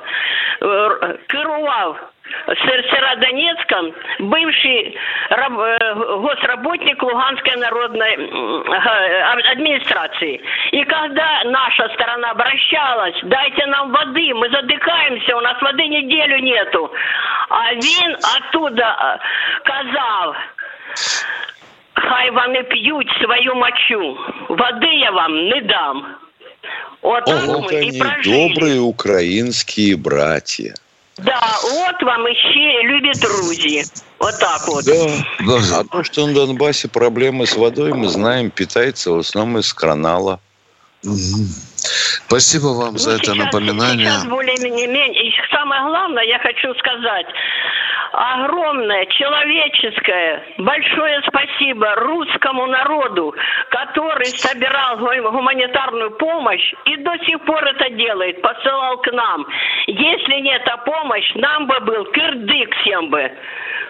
э, 0.62 1.17
Кырувал 1.28 1.97
в 2.47 2.56
Северодонецком 2.56 3.93
бывший 4.19 4.97
э, 5.30 5.93
госработник 6.19 7.02
Луганской 7.02 7.56
народной 7.58 8.13
администрации. 9.52 10.41
И 10.71 10.84
когда 10.84 11.43
наша 11.45 11.89
сторона 11.93 12.32
обращалась, 12.32 13.15
дайте 13.23 13.65
нам 13.67 13.91
воды, 13.91 14.34
мы 14.34 14.50
задыхаемся, 14.50 15.38
у 15.38 15.41
нас 15.41 15.62
воды 15.62 15.88
неделю 15.88 16.39
нету. 16.39 16.91
А 17.49 17.73
він 17.73 18.15
оттуда 18.15 19.19
казав, 19.63 20.36
хай 21.93 22.31
вони 22.31 22.63
п'ють 22.63 23.10
свою 23.21 23.55
мочу, 23.55 24.17
воды 24.49 24.93
я 24.99 25.12
вам 25.12 25.33
не 25.49 25.62
дам. 25.62 26.05
Вот 27.01 27.29
Ого, 27.29 27.62
мы 27.62 27.75
они 27.75 28.01
добрые 28.23 28.79
украинские 28.79 29.95
братья. 29.95 30.73
Да, 31.17 31.41
вот 31.63 32.03
вам 32.03 32.25
еще 32.27 32.81
любят 32.83 33.19
друзья. 33.19 33.83
Вот 34.19 34.39
так 34.39 34.67
вот. 34.67 34.86
Да. 34.86 35.79
А 35.79 35.83
то, 35.83 36.03
что 36.03 36.27
на 36.27 36.33
Донбассе 36.33 36.88
проблемы 36.88 37.47
с 37.47 37.55
водой, 37.55 37.93
мы 37.93 38.07
знаем, 38.07 38.51
питается 38.51 39.12
в 39.12 39.19
основном 39.19 39.60
из 39.60 39.73
канала. 39.73 40.39
Спасибо 42.27 42.67
вам 42.67 42.93
ну, 42.93 42.97
за 42.97 43.12
это 43.12 43.25
сейчас, 43.25 43.36
напоминание. 43.38 44.07
Сейчас 44.07 44.25
более-менее. 44.25 45.13
Самое 45.78 45.92
главное, 45.92 46.24
я 46.24 46.40
хочу 46.40 46.74
сказать, 46.76 47.28
огромное 48.12 49.06
человеческое 49.06 50.44
большое 50.58 51.22
спасибо 51.28 51.94
русскому 51.96 52.66
народу, 52.66 53.36
который 53.70 54.26
собирал 54.26 54.98
гуманитарную 54.98 56.12
помощь 56.18 56.74
и 56.86 56.98
до 56.98 57.16
сих 57.26 57.40
пор 57.42 57.63
это 57.63 57.92
делает, 57.92 58.42
посылал 58.42 58.98
к 58.98 59.12
нам. 59.12 59.46
Если 59.86 60.42
не 60.42 60.56
эта 60.56 60.78
помощь, 60.78 61.32
нам 61.36 61.68
бы 61.68 61.80
был 61.82 62.06
кирдык 62.06 62.76
всем 62.78 63.10
бы. 63.10 63.32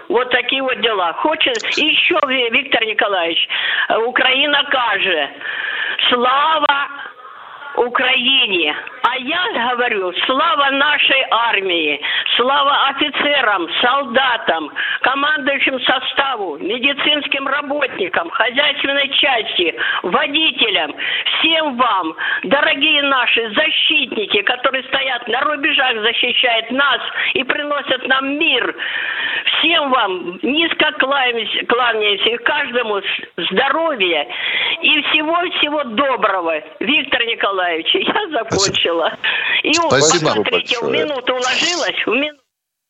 Вот 0.09 0.29
такие 0.31 0.61
вот 0.61 0.81
дела. 0.81 1.13
Хочет 1.13 1.57
еще, 1.77 2.19
Виктор 2.51 2.83
Николаевич, 2.83 3.47
Украина 4.07 4.63
каже, 4.69 5.29
слава 6.09 6.89
Украине. 7.77 8.75
А 9.03 9.17
я 9.17 9.71
говорю, 9.71 10.11
слава 10.25 10.71
нашей 10.71 11.23
армии, 11.29 12.01
слава 12.35 12.87
офицерам, 12.89 13.67
солдатам, 13.81 14.71
командующим 15.01 15.79
составу, 15.81 16.57
медицинским 16.57 17.47
работникам, 17.47 18.29
хозяйственной 18.31 19.09
части, 19.09 19.75
водителям, 20.03 20.93
всем 21.39 21.77
вам, 21.77 22.15
дорогие 22.43 23.03
наши 23.03 23.53
защитники, 23.53 24.41
которые 24.41 24.83
стоят 24.85 25.27
на 25.27 25.41
рубежах, 25.41 26.01
защищают 26.01 26.71
нас 26.71 26.99
и 27.35 27.43
приносят 27.43 28.07
нам 28.07 28.37
мир. 28.37 28.75
Всем 29.59 29.91
вам 29.91 30.39
низко 30.41 30.91
кланяемся, 30.93 32.29
и 32.29 32.37
каждому 32.37 33.01
здоровья 33.37 34.27
и 34.81 35.01
всего-всего 35.01 35.83
доброго. 35.95 36.53
Виктор 36.79 37.21
Николаевич, 37.25 37.87
я 37.95 38.29
закончила. 38.31 39.11
И 39.63 39.73
Спасибо. 39.73 40.25
посмотрите, 40.33 40.79
в 40.79 40.89
минуту 40.89 41.33
уложилась, 41.33 42.05
в 42.05 42.09
минуту. 42.09 42.41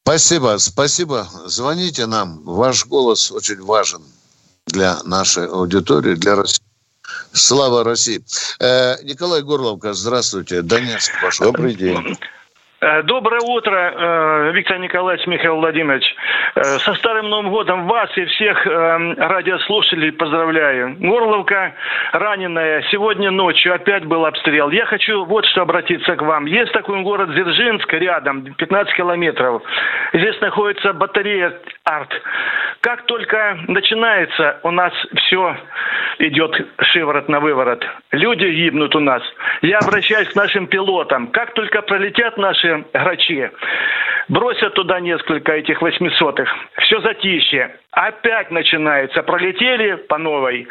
Спасибо, 0.03 0.55
спасибо. 0.57 1.27
Звоните 1.45 2.05
нам. 2.05 2.41
Ваш 2.45 2.85
голос 2.85 3.31
очень 3.31 3.61
важен 3.61 4.01
для 4.67 5.03
нашей 5.03 5.47
аудитории, 5.47 6.15
для 6.15 6.35
России. 6.35 6.63
Слава 7.33 7.83
России. 7.83 8.21
Э, 8.59 8.95
Николай 9.03 9.41
Горловка, 9.41 9.93
здравствуйте. 9.93 10.61
Донецк, 10.61 11.11
ваш 11.21 11.39
Добрый 11.39 11.75
день. 11.75 12.17
Э, 12.79 13.01
доброе 13.01 13.41
утро, 13.41 13.71
э, 13.73 14.51
Виктор 14.53 14.77
Николаевич, 14.77 15.25
Михаил 15.25 15.55
Владимирович. 15.55 16.05
Э, 16.53 16.61
со 16.61 16.93
Старым 16.93 17.27
Новым 17.29 17.49
годом 17.49 17.87
вас 17.87 18.15
и 18.15 18.25
всех 18.25 18.65
радиослушателей 18.65 20.11
поздравляю. 20.11 20.95
Горловка 20.99 21.73
раненая. 22.11 22.83
Сегодня 22.91 23.31
ночью 23.31 23.73
опять 23.73 24.05
был 24.05 24.25
обстрел. 24.25 24.69
Я 24.69 24.85
хочу 24.85 25.25
вот 25.25 25.45
что 25.47 25.63
обратиться 25.63 26.15
к 26.15 26.21
вам. 26.21 26.45
Есть 26.45 26.71
такой 26.71 27.01
город 27.01 27.31
Дзержинск 27.31 27.91
рядом, 27.93 28.43
15 28.53 28.93
километров. 28.93 29.63
Здесь 30.13 30.39
находится 30.41 30.93
батарея 30.93 31.53
«Арт». 31.83 32.13
Как 32.81 33.05
только 33.05 33.57
начинается, 33.67 34.59
у 34.63 34.71
нас 34.71 34.93
все 35.15 35.57
идет 36.19 36.55
шиворот 36.81 37.27
на 37.27 37.39
выворот. 37.39 37.83
Люди 38.11 38.45
гибнут 38.45 38.95
у 38.95 38.99
нас. 38.99 39.21
Я 39.61 39.79
обращаюсь 39.79 40.29
к 40.29 40.35
нашим 40.35 40.67
пилотам. 40.67 41.27
Как 41.27 41.53
только 41.53 41.81
пролетят 41.81 42.37
наши 42.37 42.66
грачи, 42.93 43.49
бросят 44.29 44.73
туда 44.73 44.99
несколько 44.99 45.53
этих 45.53 45.81
восьмисотых, 45.81 46.53
все 46.79 46.99
затишье. 47.01 47.75
Опять 47.91 48.51
начинается. 48.51 49.23
Пролетели 49.23 49.95
по 49.95 50.17
новой. 50.17 50.67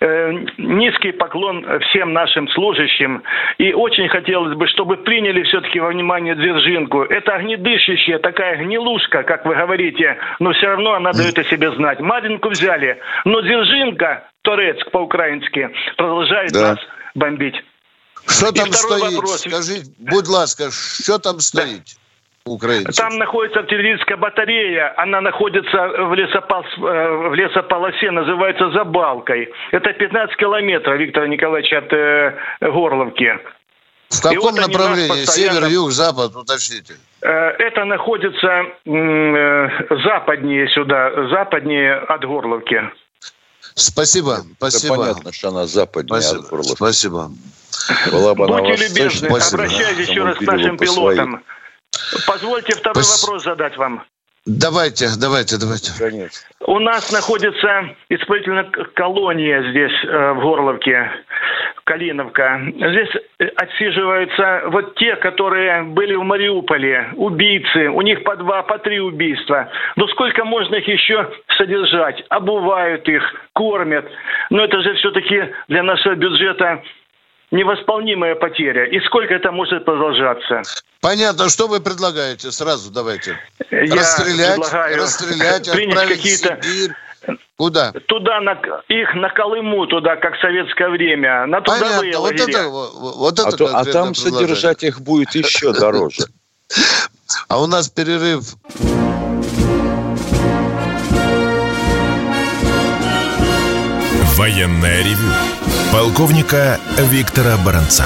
Э, 0.00 0.32
низкий 0.56 1.12
поклон 1.12 1.66
всем 1.80 2.12
нашим 2.12 2.48
служащим. 2.48 3.22
И 3.58 3.72
очень 3.74 4.08
хотелось 4.08 4.56
бы, 4.56 4.66
чтобы 4.68 4.96
приняли 4.98 5.42
все-таки 5.42 5.78
во 5.78 5.88
внимание 5.88 6.34
Дзержинку. 6.34 7.02
Это 7.02 7.34
огнедышащая 7.34 8.18
такая 8.18 8.56
гнилушка, 8.56 9.24
как 9.24 9.44
вы 9.44 9.54
говорите, 9.54 10.16
но 10.38 10.52
все 10.52 10.68
равно 10.68 10.94
она 10.94 11.12
дает 11.12 11.38
о 11.38 11.44
себе 11.44 11.70
знать. 11.72 12.00
Маринку 12.00 12.48
взяли, 12.48 12.98
но 13.24 13.40
Дзержинка, 13.42 14.28
Торецк 14.42 14.90
по-украински, 14.90 15.70
продолжает 15.96 16.52
да. 16.52 16.70
нас 16.70 16.78
бомбить. 17.14 17.62
Что 18.26 18.52
там 18.52 18.72
стоит? 18.72 19.14
Вопрос. 19.14 19.40
Скажи, 19.40 19.82
будь 19.98 20.28
ласка, 20.28 20.70
что 20.70 21.18
там 21.18 21.40
стоит? 21.40 21.84
Да 21.84 22.00
украинцев? 22.44 22.96
Там 22.96 23.18
находится 23.18 23.60
артиллерийская 23.60 24.16
батарея, 24.16 24.94
она 24.96 25.20
находится 25.20 25.88
в, 25.88 26.14
лесопол... 26.14 26.64
Э, 26.78 27.28
в 27.28 27.34
лесополосе, 27.34 28.10
называется 28.10 28.70
Забалкой. 28.70 29.50
Это 29.72 29.92
15 29.92 30.36
километров, 30.36 30.98
Виктор 30.98 31.28
Николаевич, 31.28 31.72
от 31.72 31.92
э, 31.92 32.38
Горловки. 32.60 33.38
В 34.08 34.22
каком 34.22 34.52
вот 34.54 34.60
направлении? 34.60 35.08
Постоянно... 35.08 35.60
Север, 35.60 35.70
юг, 35.70 35.90
запад, 35.92 36.34
уточните. 36.34 36.94
Э, 37.22 37.28
это 37.28 37.84
находится 37.84 38.64
э, 38.84 39.68
западнее 40.04 40.68
сюда, 40.70 41.28
западнее 41.28 41.94
от 41.94 42.24
Горловки. 42.24 42.82
Спасибо, 43.74 44.38
спасибо. 44.56 44.94
Это 44.94 45.02
понятно, 45.02 45.32
что 45.32 45.48
она 45.48 45.66
западнее 45.66 46.20
спасибо, 46.20 46.42
от 46.42 46.50
Горловки. 46.50 46.74
Спасибо. 46.74 47.30
Была 48.12 48.34
бы 48.34 48.46
Будьте 48.46 48.88
любезны, 48.88 49.26
обращайтесь 49.28 50.08
еще 50.08 50.24
раз 50.24 50.36
к 50.36 50.42
нашим 50.42 50.76
пилотам. 50.76 51.42
Позвольте 52.26 52.74
второй 52.74 52.94
Пос... 52.94 53.22
вопрос 53.22 53.44
задать 53.44 53.76
вам. 53.76 54.04
Давайте, 54.46 55.06
давайте, 55.20 55.58
давайте. 55.58 55.92
Конечно. 55.98 56.48
У 56.60 56.78
нас 56.78 57.12
находится 57.12 57.94
исправительная 58.08 58.64
колония 58.94 59.62
здесь, 59.70 59.92
э, 60.04 60.32
в 60.32 60.40
Горловке, 60.40 61.10
Калиновка. 61.84 62.60
Здесь 62.74 63.10
э, 63.38 63.46
отсиживаются 63.56 64.62
вот 64.68 64.94
те, 64.94 65.16
которые 65.16 65.82
были 65.82 66.14
в 66.14 66.22
Мариуполе, 66.22 67.10
убийцы. 67.16 67.90
У 67.90 68.00
них 68.00 68.24
по 68.24 68.34
два, 68.36 68.62
по 68.62 68.78
три 68.78 68.98
убийства. 68.98 69.70
Но 69.96 70.08
сколько 70.08 70.44
можно 70.44 70.76
их 70.76 70.88
еще 70.88 71.30
содержать? 71.58 72.24
Обувают 72.30 73.06
их, 73.08 73.22
кормят. 73.52 74.06
Но 74.48 74.64
это 74.64 74.80
же 74.80 74.94
все-таки 74.94 75.50
для 75.68 75.82
нашего 75.82 76.14
бюджета 76.14 76.82
невосполнимая 77.50 78.34
потеря. 78.34 78.86
И 78.86 79.00
сколько 79.00 79.34
это 79.34 79.50
может 79.52 79.84
продолжаться? 79.84 80.62
Понятно. 81.00 81.48
Что 81.48 81.68
вы 81.68 81.80
предлагаете? 81.80 82.50
Сразу 82.50 82.90
давайте. 82.90 83.38
Я 83.70 83.94
расстрелять, 83.94 84.56
предлагаю 84.56 84.96
расстрелять, 84.98 85.72
принять 85.72 86.08
какие-то... 86.08 86.58
Куда? 87.56 87.92
Туда, 88.06 88.40
на, 88.40 88.52
их 88.88 89.14
на 89.14 89.28
Колыму, 89.28 89.86
туда, 89.86 90.16
как 90.16 90.36
в 90.36 90.40
советское 90.40 90.88
время, 90.88 91.44
на 91.46 91.60
трудовые 91.60 92.14
Понятно. 92.14 92.20
Вот 92.20 92.32
это, 92.32 92.68
вот 92.68 93.38
это 93.38 93.48
а, 93.48 93.52
то, 93.52 93.66
а 93.76 93.84
там 93.84 94.14
содержать 94.14 94.82
их 94.82 95.02
будет 95.02 95.34
еще 95.34 95.72
дороже. 95.74 96.24
А 97.48 97.60
у 97.60 97.66
нас 97.66 97.90
перерыв. 97.90 98.54
Военная 104.38 105.02
ревю. 105.02 105.59
Полковника 105.92 106.78
Виктора 106.98 107.56
Баранца. 107.66 108.04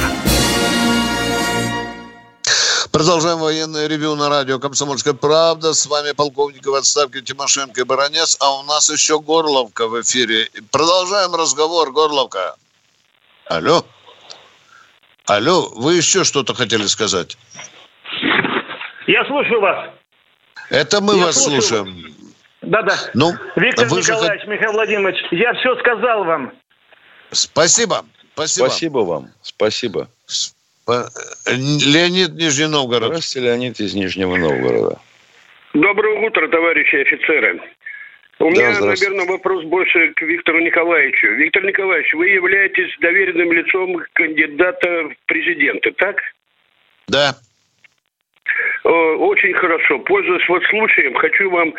Продолжаем 2.91 3.39
военное 3.41 3.87
ревю 3.89 4.15
на 4.15 4.31
радио 4.31 4.59
«Комсомольская 4.59 5.13
правда». 5.13 5.75
С 5.75 5.87
вами 5.87 6.13
полковник 6.13 6.67
в 6.67 6.73
отставке 6.73 7.21
Тимошенко 7.21 7.83
и 7.83 7.85
Баранец. 7.85 8.39
А 8.41 8.59
у 8.59 8.63
нас 8.63 8.89
еще 8.89 9.21
Горловка 9.21 9.87
в 9.87 10.01
эфире. 10.01 10.49
Продолжаем 10.73 11.35
разговор. 11.35 11.93
Горловка. 11.93 12.57
Алло. 13.51 13.85
Алло, 15.27 15.69
вы 15.77 15.97
еще 15.97 16.25
что-то 16.25 16.55
хотели 16.55 16.87
сказать? 16.87 17.37
Я 19.07 19.27
слушаю 19.27 19.61
вас. 19.61 19.91
Это 20.71 21.03
мы 21.03 21.19
я 21.19 21.27
вас 21.27 21.45
слушаем. 21.45 22.15
Да-да. 22.63 22.95
Ну, 23.13 23.33
Виктор 23.57 23.85
Николаевич, 23.93 24.43
же... 24.43 24.49
Михаил 24.49 24.73
Владимирович, 24.73 25.19
я 25.33 25.53
все 25.53 25.77
сказал 25.81 26.25
вам. 26.25 26.51
Спасибо. 27.35 28.05
Спасибо. 28.35 28.67
Спасибо 28.67 28.99
вам. 28.99 29.29
Спасибо. 29.43 30.09
Леонид 31.47 32.35
Нижний 32.35 32.67
Новгород. 32.67 33.09
Здравствуйте, 33.09 33.49
Леонид 33.49 33.81
из 33.81 33.95
Нижнего 33.95 34.37
Новгорода. 34.37 35.01
Доброе 35.73 36.27
утро, 36.27 36.47
товарищи 36.49 36.97
офицеры. 36.97 37.61
У 38.39 38.51
да, 38.51 38.51
меня, 38.51 38.81
наверное, 38.81 39.27
вопрос 39.27 39.65
больше 39.65 40.13
к 40.15 40.23
Виктору 40.23 40.61
Николаевичу. 40.61 41.29
Виктор 41.35 41.65
Николаевич, 41.65 42.13
вы 42.15 42.29
являетесь 42.29 42.91
доверенным 43.01 43.53
лицом 43.53 44.03
кандидата 44.13 45.09
в 45.09 45.17
президенты, 45.27 45.93
так? 45.93 46.17
Да. 47.07 47.37
Очень 48.85 49.55
хорошо. 49.55 50.01
Пользуясь 50.01 50.49
вот 50.49 50.65
случаем, 50.65 51.15
хочу 51.15 51.49
вам 51.51 51.75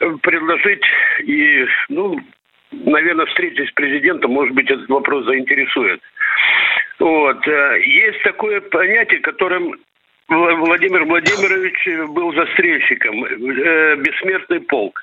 э, 0.00 0.10
предложить 0.20 0.82
и, 1.20 1.64
ну, 1.88 2.18
наверное, 2.86 3.26
встретитесь 3.26 3.68
с 3.68 3.72
президентом, 3.72 4.32
может 4.32 4.54
быть, 4.54 4.70
этот 4.70 4.88
вопрос 4.88 5.24
заинтересует. 5.26 6.00
Вот. 6.98 7.46
Э, 7.46 7.80
есть 7.84 8.22
такое 8.22 8.60
понятие, 8.60 9.20
которым 9.20 9.74
Владимир 10.28 11.04
Владимирович 11.04 12.08
был 12.10 12.32
застрельщиком. 12.34 13.24
Э, 13.24 13.96
бессмертный 13.96 14.60
полк. 14.60 15.02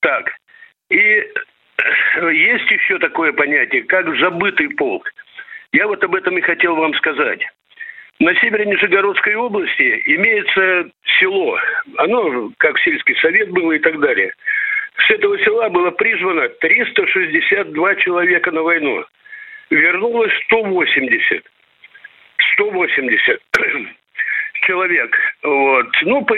Так. 0.00 0.30
И 0.90 0.96
есть 2.32 2.70
еще 2.70 2.98
такое 2.98 3.32
понятие, 3.32 3.82
как 3.84 4.06
забытый 4.18 4.70
полк. 4.70 5.10
Я 5.72 5.86
вот 5.86 6.02
об 6.04 6.14
этом 6.14 6.38
и 6.38 6.42
хотел 6.42 6.76
вам 6.76 6.94
сказать. 6.94 7.40
На 8.18 8.34
севере 8.36 8.64
Нижегородской 8.64 9.34
области 9.34 10.02
имеется 10.06 10.90
село. 11.18 11.58
Оно 11.98 12.50
как 12.58 12.78
сельский 12.78 13.14
совет 13.16 13.50
было 13.50 13.72
и 13.72 13.78
так 13.78 14.00
далее. 14.00 14.32
С 14.98 15.10
этого 15.10 15.38
села 15.40 15.68
было 15.68 15.90
призвано 15.90 16.48
362 16.48 17.94
человека 17.96 18.50
на 18.50 18.62
войну. 18.62 19.04
Вернулось 19.70 20.32
180. 20.46 21.44
180 22.54 23.40
человек. 24.66 25.16
Вот. 25.42 25.86
Ну, 26.02 26.24
по, 26.24 26.34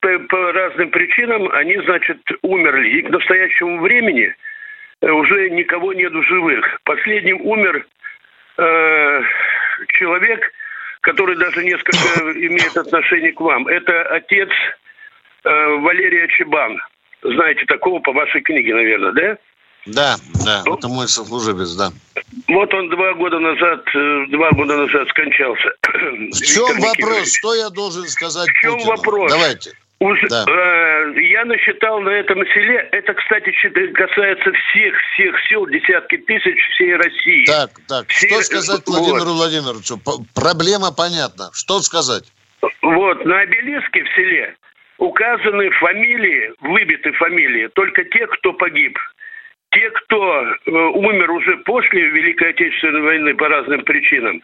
по, 0.00 0.18
по 0.18 0.52
разным 0.52 0.90
причинам 0.90 1.48
они, 1.52 1.76
значит, 1.78 2.18
умерли. 2.42 2.98
И 2.98 3.02
к 3.02 3.10
настоящему 3.10 3.80
времени 3.80 4.34
уже 5.02 5.50
никого 5.50 5.92
нет 5.92 6.12
в 6.12 6.22
живых. 6.24 6.80
Последним 6.84 7.40
умер 7.42 7.86
э, 8.58 9.22
человек, 9.98 10.52
который 11.00 11.36
даже 11.36 11.64
несколько 11.64 11.98
имеет 12.34 12.76
отношение 12.76 13.32
к 13.32 13.40
вам. 13.40 13.66
Это 13.68 14.02
отец 14.02 14.50
э, 15.44 15.66
Валерия 15.76 16.26
Чебан. 16.28 16.80
Знаете 17.22 17.64
такого 17.66 18.00
по 18.00 18.12
вашей 18.12 18.40
книге, 18.40 18.74
наверное, 18.74 19.12
да? 19.12 19.38
Да, 19.86 20.16
да, 20.44 20.62
ну, 20.66 20.74
это 20.74 20.88
мой 20.88 21.08
сослуживец, 21.08 21.72
да. 21.72 21.90
Вот 22.48 22.72
он 22.74 22.90
два 22.90 23.14
года 23.14 23.38
назад, 23.38 23.82
э, 23.94 24.26
два 24.28 24.50
года 24.52 24.76
назад 24.76 25.08
скончался. 25.08 25.70
В 25.82 26.42
чем 26.42 26.80
вопрос? 26.80 27.34
Что 27.34 27.54
я 27.54 27.70
должен 27.70 28.06
сказать 28.08 28.48
В 28.48 28.60
чем 28.60 28.74
Путину? 28.74 28.90
вопрос? 28.90 29.32
Давайте. 29.32 29.72
Уже, 30.00 30.28
да. 30.28 30.44
э, 30.48 31.20
я 31.20 31.44
насчитал 31.44 32.00
на 32.00 32.10
этом 32.10 32.38
селе, 32.54 32.88
это, 32.92 33.12
кстати, 33.12 33.52
касается 33.92 34.50
всех, 34.52 34.94
всех 35.12 35.34
сел, 35.48 35.66
десятки 35.66 36.16
тысяч 36.18 36.58
всей 36.74 36.96
России. 36.96 37.44
Так, 37.44 37.70
так, 37.86 38.08
Все, 38.08 38.28
что 38.28 38.42
сказать 38.42 38.82
Владимиру 38.86 39.32
вот. 39.32 39.36
Владимировичу? 39.36 40.00
Проблема 40.34 40.92
понятна. 40.92 41.50
Что 41.52 41.80
сказать? 41.80 42.24
Вот, 42.82 43.24
на 43.26 43.40
обелиске 43.40 44.04
в 44.04 44.08
селе 44.14 44.56
указаны 45.00 45.70
фамилии, 45.70 46.52
выбиты 46.60 47.12
фамилии, 47.12 47.68
только 47.74 48.04
те, 48.04 48.26
кто 48.26 48.52
погиб. 48.52 48.96
Те, 49.72 49.90
кто 49.90 50.42
э, 50.42 50.70
умер 50.70 51.30
уже 51.30 51.56
после 51.58 52.02
Великой 52.08 52.50
Отечественной 52.50 53.02
войны 53.02 53.34
по 53.34 53.48
разным 53.48 53.82
причинам, 53.82 54.42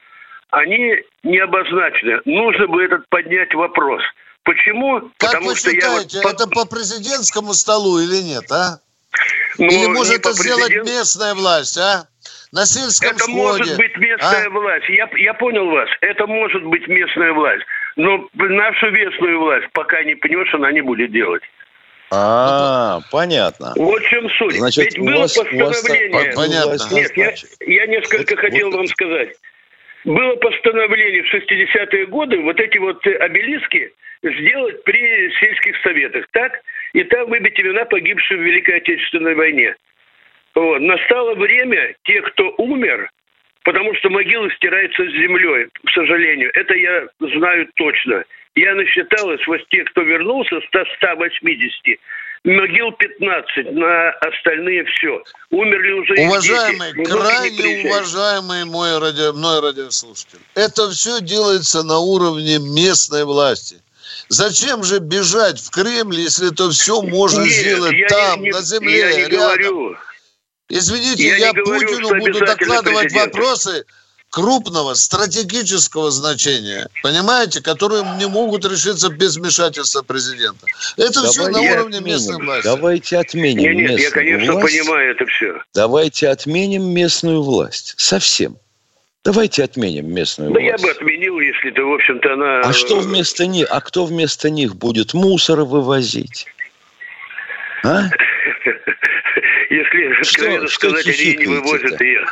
они 0.51 0.97
не 1.23 1.39
обозначены. 1.39 2.21
Нужно 2.25 2.67
бы 2.69 2.83
этот 2.83 3.09
поднять 3.09 3.55
вопрос– 3.55 4.03
Почему? 4.47 5.01
Как 5.19 5.33
Потому 5.33 5.47
вы 5.49 5.57
что 5.57 5.71
считаете, 5.73 6.19
я 6.19 6.23
вот... 6.23 6.35
это 6.35 6.47
по 6.49 6.65
президентскому 6.67 7.53
столу 7.53 7.99
или 7.99 8.23
нет, 8.23 8.45
а? 8.53 8.79
Ну, 9.59 9.67
или 9.67 9.87
может 9.87 10.21
это 10.21 10.33
сделать 10.33 10.73
местная 10.87 11.35
власть, 11.35 11.77
а? 11.77 12.07
На 12.53 12.65
сельском 12.65 13.11
Это 13.11 13.25
сходе. 13.25 13.37
может 13.37 13.77
быть 13.77 13.97
местная 13.97 14.47
а? 14.47 14.51
власть. 14.51 14.89
Я, 14.89 15.11
я 15.17 15.35
понял 15.35 15.67
вас. 15.67 15.89
Это 16.01 16.29
может 16.29 16.63
быть 16.65 16.87
местная 16.87 17.33
власть. 17.33 17.65
Но 17.97 18.29
нашу 18.35 18.91
местную 18.91 19.41
власть 19.41 19.69
пока 19.73 20.03
не 20.05 20.15
пнешь, 20.15 20.53
она 20.55 20.71
не 20.71 20.83
будет 20.83 21.13
делать. 21.13 21.43
А, 22.11 23.01
понятно. 23.11 23.73
Вот 23.77 24.03
в 24.03 24.09
чем 24.09 24.29
суть. 24.31 24.55
Значит, 24.55 24.85
Ведь 24.85 24.99
было 24.99 25.23
вас, 25.23 25.37
постановление. 25.37 26.11
Вас, 26.11 26.35
понятно. 26.37 26.95
Нет, 26.95 27.17
я, 27.17 27.35
я 27.67 27.87
несколько 27.87 28.35
вот, 28.35 28.41
хотел 28.41 28.71
вот. 28.71 28.77
вам 28.77 28.87
сказать. 28.87 29.31
Было 30.05 30.37
постановление 30.37 31.25
в 31.25 31.35
60-е 31.35 32.07
годы, 32.07 32.39
вот 32.43 32.61
эти 32.61 32.79
вот 32.79 33.05
обелиски 33.07 33.93
сделать 34.23 34.85
при 34.85 35.31
сельских 35.41 35.77
советах, 35.83 36.27
так? 36.31 36.61
И 36.93 37.03
там 37.05 37.29
выбить 37.29 37.59
имена 37.59 37.85
погибших 37.87 38.39
в 38.39 38.43
Великой 38.43 38.77
Отечественной 38.77 39.35
войне. 39.35 39.75
Вот. 40.55 40.81
Настало 40.81 41.35
время 41.35 41.95
тех, 42.05 42.25
кто 42.33 42.55
умер, 42.59 43.11
потому 43.67 43.93
что 43.97 44.09
могилы 44.11 44.49
стираются 44.53 45.03
с 45.03 45.13
землей, 45.13 45.67
к 45.85 45.91
сожалению. 45.93 46.51
Это 46.55 46.73
я 46.75 47.07
знаю 47.19 47.69
точно. 47.75 48.25
Я 48.55 48.75
насчитал 48.75 49.31
из 49.33 49.69
тех, 49.69 49.85
кто 49.91 50.03
вернулся, 50.03 50.61
100, 50.69 50.85
180, 50.97 51.99
могил 52.45 52.93
15, 52.93 53.73
на 53.73 54.11
остальные 54.11 54.85
все. 54.85 55.21
Умерли 55.51 55.93
уже 55.93 56.15
Уважаемый, 56.15 56.95
дети. 56.95 57.11
крайне 57.11 57.91
уважаемый 57.91 58.65
мой 58.67 58.99
радио, 59.01 59.33
мой 59.33 59.61
радиослушатель, 59.61 60.39
это 60.55 60.89
все 60.91 61.21
делается 61.21 61.83
на 61.83 61.99
уровне 61.99 62.59
местной 62.61 63.25
власти. 63.25 63.77
Зачем 64.29 64.85
же 64.85 65.01
бежать 65.01 65.61
в 65.61 65.71
Кремль, 65.71 66.21
если 66.21 66.53
это 66.53 66.71
все 66.71 67.03
можно 67.03 67.43
Нет, 67.43 67.53
сделать 67.53 67.97
там, 68.09 68.43
не, 68.43 68.53
на 68.53 68.63
земле, 68.63 68.99
я 68.99 69.13
не 69.17 69.23
рядом? 69.23 69.39
Говорю. 69.39 69.97
Извините, 70.69 71.29
я, 71.29 71.37
я 71.37 71.55
Путину 71.55 72.09
говорю, 72.09 72.19
буду 72.19 72.41
докладывать 72.41 73.13
вопросы 73.13 73.85
крупного 74.31 74.95
стратегического 74.95 76.11
значения, 76.11 76.89
понимаете, 77.03 77.63
которые 77.63 78.05
не 78.19 78.27
могут 78.27 78.65
решиться 78.65 79.09
без 79.09 79.37
вмешательства 79.37 80.03
президента. 80.03 80.67
Это 80.97 81.15
Давай 81.15 81.31
все 81.31 81.49
на 81.49 81.61
уровне 81.61 81.99
отменим. 81.99 82.05
местной 82.05 82.45
власти. 82.45 82.65
Давайте 82.65 83.19
отменим 83.19 83.63
нет, 83.63 83.77
нет, 83.77 83.91
местную 83.91 84.01
я, 84.01 84.11
конечно, 84.11 84.53
власть. 84.55 84.79
понимаю 84.79 85.11
это 85.13 85.27
все. 85.27 85.63
Давайте 85.75 86.29
отменим 86.29 86.91
местную 86.93 87.43
власть. 87.43 87.95
Совсем. 87.97 88.57
Давайте 89.25 89.65
отменим 89.65 90.13
местную 90.13 90.53
да 90.53 90.61
власть. 90.61 90.83
я 90.83 90.87
бы 90.87 90.91
отменил, 90.93 91.41
если 91.41 91.71
то, 91.71 91.83
в 91.83 91.95
общем-то, 91.95 92.33
она... 92.35 92.61
А 92.61 92.73
что 92.73 93.01
вместо 93.01 93.47
них? 93.47 93.67
А 93.71 93.81
кто 93.81 94.05
вместо 94.05 94.51
них 94.51 94.77
будет 94.77 95.15
мусор 95.15 95.61
вывозить? 95.63 96.47
А? 97.85 98.05
Если 99.71 100.23
что, 100.23 100.69
сказать, 100.69 101.07
они 101.07 101.37
не 101.37 101.47
вывозят 101.47 102.01
ее. 102.01 102.27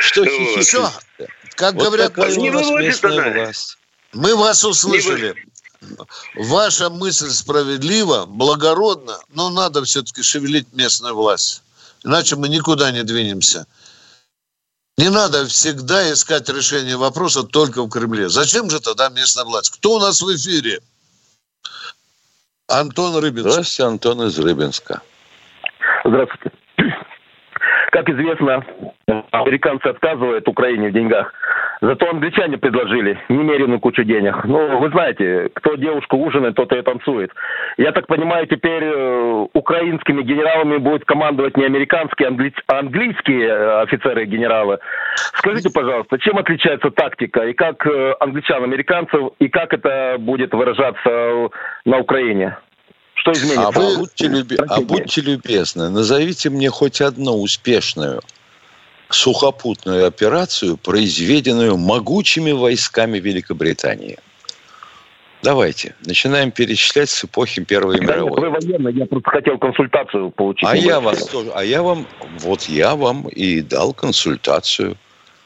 Что 0.00 0.24
хихикаете? 0.24 1.28
Как 1.54 1.74
вот 1.74 1.84
говорят, 1.84 2.16
не 2.36 2.50
вывозит 2.50 3.04
она. 3.04 3.30
Власть. 3.30 3.78
Мы 4.12 4.34
вас 4.36 4.64
услышали. 4.64 5.34
Ваша 6.34 6.90
мысль 6.90 7.30
справедлива, 7.30 8.26
благородна, 8.26 9.18
но 9.32 9.50
надо 9.50 9.84
все-таки 9.84 10.22
шевелить 10.22 10.72
местную 10.72 11.14
власть. 11.14 11.62
Иначе 12.02 12.36
мы 12.36 12.48
никуда 12.48 12.90
не 12.90 13.04
двинемся. 13.04 13.66
Не 14.98 15.10
надо 15.10 15.46
всегда 15.46 16.10
искать 16.12 16.48
решение 16.48 16.96
вопроса 16.96 17.42
только 17.42 17.82
в 17.82 17.90
Кремле. 17.90 18.28
Зачем 18.28 18.70
же 18.70 18.80
тогда 18.80 19.10
местная 19.10 19.44
власть? 19.44 19.70
Кто 19.70 19.96
у 19.96 20.00
нас 20.00 20.22
в 20.22 20.34
эфире? 20.34 20.80
Антон 22.66 23.16
Рыбинск. 23.16 23.50
Здравствуйте, 23.50 23.84
Антон 23.84 24.22
из 24.22 24.38
Рыбинска. 24.38 25.02
Здравствуйте. 26.06 26.56
Как 27.90 28.08
известно, 28.10 28.64
американцы 29.32 29.86
отказывают 29.86 30.46
Украине 30.46 30.90
в 30.90 30.92
деньгах. 30.92 31.32
Зато 31.80 32.08
англичане 32.08 32.58
предложили 32.58 33.18
немеренную 33.28 33.80
кучу 33.80 34.02
денег. 34.04 34.44
Ну, 34.44 34.78
вы 34.78 34.88
знаете, 34.90 35.50
кто 35.54 35.74
девушку 35.74 36.16
ужинает, 36.16 36.54
тот 36.54 36.72
и 36.72 36.82
танцует. 36.82 37.32
Я 37.76 37.92
так 37.92 38.06
понимаю, 38.06 38.46
теперь 38.46 38.84
э, 38.84 39.46
украинскими 39.52 40.22
генералами 40.22 40.78
будут 40.78 41.04
командовать 41.04 41.56
не 41.56 41.64
американские, 41.64 42.28
а 42.28 42.78
английские 42.78 43.48
э, 43.48 43.82
офицеры 43.82 44.24
и 44.24 44.26
генералы. 44.26 44.78
Скажите, 45.34 45.70
пожалуйста, 45.70 46.18
чем 46.18 46.38
отличается 46.38 46.90
тактика 46.90 47.46
и 47.46 47.52
как 47.52 47.86
э, 47.86 48.14
англичан, 48.20 48.64
американцев, 48.64 49.32
и 49.38 49.48
как 49.48 49.74
это 49.74 50.16
будет 50.18 50.54
выражаться 50.54 51.50
на 51.84 51.98
Украине? 51.98 52.56
Что 53.26 53.32
изменится? 53.32 53.68
А, 53.68 53.70
вы, 53.72 53.96
будьте, 53.98 54.28
люби... 54.28 54.56
а 54.68 54.80
будьте 54.80 55.20
любезны, 55.20 55.88
назовите 55.88 56.48
мне 56.48 56.70
хоть 56.70 57.00
одну 57.00 57.42
успешную 57.42 58.20
сухопутную 59.08 60.06
операцию, 60.06 60.76
произведенную 60.76 61.76
могучими 61.76 62.52
войсками 62.52 63.18
Великобритании. 63.18 64.18
Давайте, 65.42 65.94
начинаем 66.04 66.50
перечислять 66.50 67.10
с 67.10 67.24
эпохи 67.24 67.64
Первой 67.64 67.98
да 67.98 68.04
мировой. 68.04 68.40
Вы 68.40 68.50
военный, 68.50 68.92
я 68.94 69.06
просто 69.06 69.30
хотел 69.30 69.58
консультацию 69.58 70.30
получить. 70.30 70.68
А 70.68 70.76
я 70.76 71.00
вас 71.00 71.26
тоже, 71.26 71.50
а 71.54 71.64
я 71.64 71.82
вам, 71.82 72.06
вот 72.40 72.62
я 72.62 72.94
вам 72.94 73.28
и 73.28 73.60
дал 73.60 73.92
консультацию. 73.92 74.96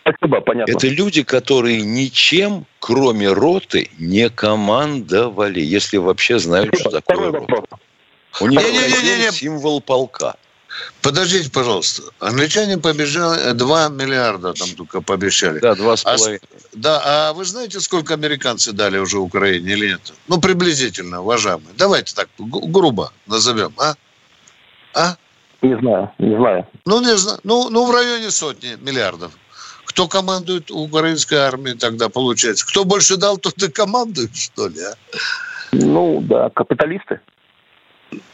Спасибо, 0.02 0.40
понятно. 0.40 0.72
Это 0.72 0.88
люди, 0.88 1.22
которые 1.22 1.82
ничем, 1.82 2.66
кроме 2.78 3.30
роты, 3.30 3.90
не 3.98 4.28
командовали, 4.30 5.60
если 5.60 5.98
вообще 5.98 6.38
знают, 6.38 6.78
что 6.78 6.90
такое 6.90 7.30
рота. 7.32 7.78
У 8.40 8.46
них 8.46 8.60
не, 8.62 8.68
не, 8.68 9.24
не, 9.24 9.32
символ 9.32 9.80
полка. 9.80 10.36
Подождите, 11.02 11.50
пожалуйста. 11.50 12.02
Англичане 12.20 12.78
побежали 12.78 13.52
2 13.52 13.88
миллиарда 13.88 14.52
там 14.52 14.68
только 14.76 15.00
пообещали. 15.00 15.58
Да, 15.58 15.72
2,5. 15.72 16.04
А, 16.04 16.46
да, 16.72 17.02
а 17.04 17.32
вы 17.32 17.44
знаете, 17.44 17.80
сколько 17.80 18.14
американцы 18.14 18.72
дали 18.72 18.98
уже 18.98 19.18
Украине 19.18 19.72
или 19.72 19.88
нет? 19.88 20.12
Ну, 20.28 20.40
приблизительно, 20.40 21.22
уважаемые. 21.22 21.74
Давайте 21.76 22.14
так, 22.14 22.28
грубо 22.38 23.12
назовем, 23.26 23.74
а? 23.78 23.94
А? 24.94 25.16
Не 25.62 25.76
знаю, 25.78 26.10
не 26.18 26.36
знаю. 26.36 26.66
Ну, 26.86 27.00
не 27.00 27.16
знаю. 27.16 27.40
Ну, 27.42 27.68
ну, 27.68 27.86
в 27.86 27.90
районе 27.90 28.30
сотни 28.30 28.76
миллиардов. 28.80 29.32
Кто 29.90 30.06
командует 30.06 30.70
украинской 30.70 31.34
армией 31.34 31.76
тогда, 31.76 32.08
получается? 32.08 32.64
Кто 32.64 32.84
больше 32.84 33.16
дал, 33.16 33.38
тот 33.38 33.60
и 33.60 33.68
командует, 33.68 34.36
что 34.36 34.68
ли, 34.68 34.80
а? 34.80 34.94
Ну, 35.72 36.20
да, 36.22 36.48
капиталисты. 36.50 37.20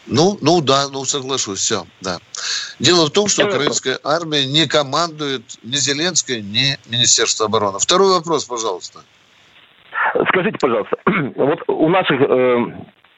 Ну, 0.06 0.36
ну 0.42 0.60
да, 0.60 0.88
ну 0.92 1.04
соглашусь, 1.06 1.60
все, 1.60 1.86
да. 2.02 2.18
Дело 2.78 3.06
в 3.06 3.10
том, 3.10 3.28
что 3.28 3.46
украинская 3.46 3.98
армия 4.04 4.44
не 4.44 4.66
командует 4.66 5.42
ни 5.62 5.76
Зеленской, 5.76 6.42
ни 6.42 6.76
Министерство 6.90 7.46
обороны. 7.46 7.78
Второй 7.78 8.10
вопрос, 8.12 8.44
пожалуйста. 8.44 9.00
Скажите, 10.28 10.58
пожалуйста, 10.60 10.96
вот 11.36 11.58
у 11.68 11.88
наших 11.88 12.20
э, 12.20 12.56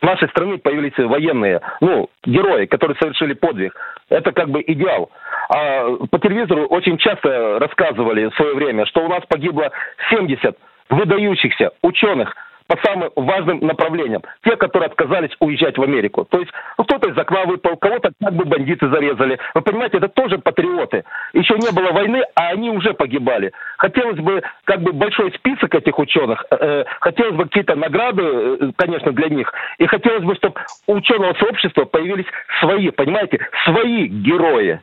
в 0.00 0.04
нашей 0.04 0.28
страны 0.28 0.58
появились 0.58 0.96
военные, 0.96 1.60
ну, 1.80 2.08
герои, 2.24 2.66
которые 2.66 2.96
совершили 3.00 3.34
подвиг. 3.34 3.74
Это 4.08 4.32
как 4.32 4.48
бы 4.48 4.62
идеал. 4.66 5.10
А 5.50 5.90
по 6.10 6.18
телевизору 6.18 6.66
очень 6.66 6.98
часто 6.98 7.58
рассказывали 7.58 8.26
в 8.26 8.34
свое 8.34 8.54
время, 8.54 8.86
что 8.86 9.04
у 9.04 9.08
нас 9.08 9.22
погибло 9.28 9.70
70 10.10 10.56
выдающихся 10.90 11.72
ученых– 11.82 12.34
по 12.68 12.76
самым 12.86 13.10
важным 13.16 13.60
направлениям. 13.60 14.22
Те, 14.44 14.56
которые 14.56 14.88
отказались 14.88 15.30
уезжать 15.40 15.78
в 15.78 15.82
Америку. 15.82 16.26
То 16.30 16.38
есть 16.38 16.52
ну, 16.76 16.84
кто-то 16.84 17.10
из 17.10 17.18
окна 17.18 17.44
выпал, 17.44 17.76
кого-то 17.76 18.12
как 18.22 18.34
бы 18.34 18.44
бандиты 18.44 18.88
зарезали. 18.88 19.38
Вы 19.54 19.62
понимаете, 19.62 19.96
это 19.96 20.08
тоже 20.08 20.38
патриоты. 20.38 21.04
Еще 21.32 21.54
не 21.54 21.70
было 21.70 21.92
войны, 21.92 22.22
а 22.34 22.48
они 22.50 22.70
уже 22.70 22.92
погибали. 22.92 23.52
Хотелось 23.78 24.18
бы 24.18 24.42
как 24.64 24.82
бы 24.82 24.92
большой 24.92 25.32
список 25.32 25.74
этих 25.74 25.98
ученых, 25.98 26.44
э, 26.50 26.56
э 26.60 26.84
хотелось 27.00 27.36
бы 27.36 27.44
какие-то 27.44 27.74
награды, 27.74 28.22
э, 28.22 28.72
конечно, 28.76 29.12
для 29.12 29.28
них. 29.28 29.52
И 29.78 29.86
хотелось 29.86 30.24
бы, 30.24 30.34
чтобы 30.36 30.60
у 30.86 30.98
ученого 30.98 31.34
сообщества 31.34 31.84
появились 31.84 32.26
свои, 32.60 32.90
понимаете, 32.90 33.38
свои 33.64 34.06
герои. 34.08 34.80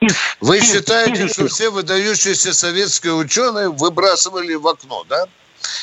Из, 0.00 0.36
Вы 0.40 0.58
из, 0.58 0.72
считаете, 0.72 1.24
из, 1.24 1.34
что 1.34 1.46
все 1.46 1.70
выдающиеся 1.70 2.52
советские 2.52 3.14
ученые 3.14 3.70
выбрасывали 3.70 4.54
в 4.54 4.66
окно, 4.66 5.04
да? 5.08 5.24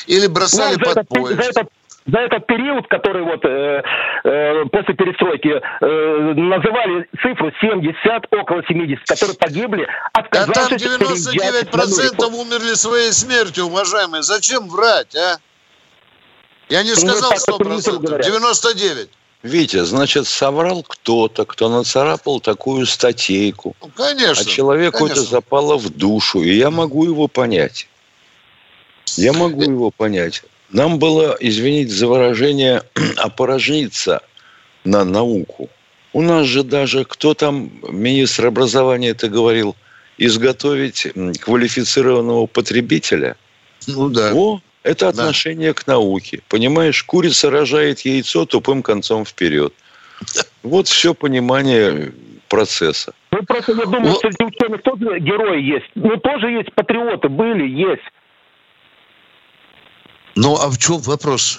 Или 0.06 0.26
бросали 0.26 0.76
ну, 0.78 0.94
под 0.94 1.08
поезд? 1.08 1.36
За 1.36 1.50
этот, 1.50 1.68
за 2.06 2.18
этот 2.18 2.46
период, 2.46 2.86
который 2.88 3.22
вот 3.22 3.44
э, 3.44 3.82
э, 4.24 4.64
после 4.72 4.94
перестройки 4.94 5.48
э, 5.48 6.34
называли 6.34 7.08
цифру 7.22 7.52
70, 7.60 8.26
около 8.32 8.62
70, 8.66 9.04
которые 9.06 9.36
погибли, 9.36 9.86
отказавшись 10.12 10.86
А 10.86 10.98
там 10.98 11.12
99% 11.12 12.34
умерли 12.34 12.74
своей 12.74 13.12
смертью, 13.12 13.66
уважаемые. 13.66 14.22
Зачем 14.22 14.68
врать, 14.68 15.14
а? 15.14 15.36
Я 16.68 16.82
не 16.82 16.94
сказал 16.94 17.32
100%, 17.32 18.20
99%. 18.20 19.08
Витя, 19.42 19.84
значит, 19.84 20.26
соврал 20.26 20.82
кто-то, 20.82 21.46
кто 21.46 21.68
нацарапал 21.70 22.40
такую 22.40 22.84
статейку. 22.86 23.74
Ну, 23.80 23.90
конечно. 23.96 24.42
А 24.42 24.44
человеку 24.44 24.98
конечно. 24.98 25.20
это 25.20 25.30
запало 25.30 25.78
в 25.78 25.88
душу, 25.88 26.42
и 26.42 26.50
я 26.50 26.70
могу 26.70 27.06
его 27.06 27.26
понять. 27.26 27.88
Я 29.16 29.32
могу 29.32 29.62
его 29.62 29.90
понять. 29.90 30.42
Нам 30.70 30.98
было, 30.98 31.36
извините 31.40 31.92
за 31.92 32.06
выражение, 32.06 32.82
опорожниться 33.16 34.22
на 34.84 35.04
науку. 35.04 35.68
У 36.12 36.22
нас 36.22 36.46
же 36.46 36.62
даже, 36.62 37.04
кто 37.04 37.34
там, 37.34 37.70
министр 37.88 38.46
образования 38.46 39.10
это 39.10 39.28
говорил, 39.28 39.76
изготовить 40.18 41.08
квалифицированного 41.40 42.46
потребителя. 42.46 43.36
Ну 43.86 44.08
да. 44.08 44.32
О, 44.34 44.60
это 44.82 45.08
отношение 45.08 45.72
да. 45.72 45.74
к 45.74 45.86
науке. 45.86 46.40
Понимаешь, 46.48 47.02
курица 47.04 47.50
рожает 47.50 48.00
яйцо 48.00 48.44
тупым 48.44 48.82
концом 48.82 49.24
вперед. 49.24 49.72
Вот 50.62 50.88
все 50.88 51.14
понимание 51.14 52.12
процесса. 52.48 53.14
Ну, 53.30 53.42
просто 53.44 53.72
я 53.72 53.84
думаю, 53.84 54.12
что 54.12 54.20
среди 54.20 54.44
ученых 54.44 54.82
тоже 54.82 55.20
герои 55.20 55.62
есть. 55.62 55.86
Ну, 55.94 56.16
тоже 56.18 56.50
есть 56.50 56.72
патриоты, 56.74 57.28
были, 57.28 57.66
есть. 57.66 58.02
Ну, 60.40 60.56
а 60.56 60.68
в 60.68 60.78
чем 60.78 60.98
вопрос? 61.00 61.58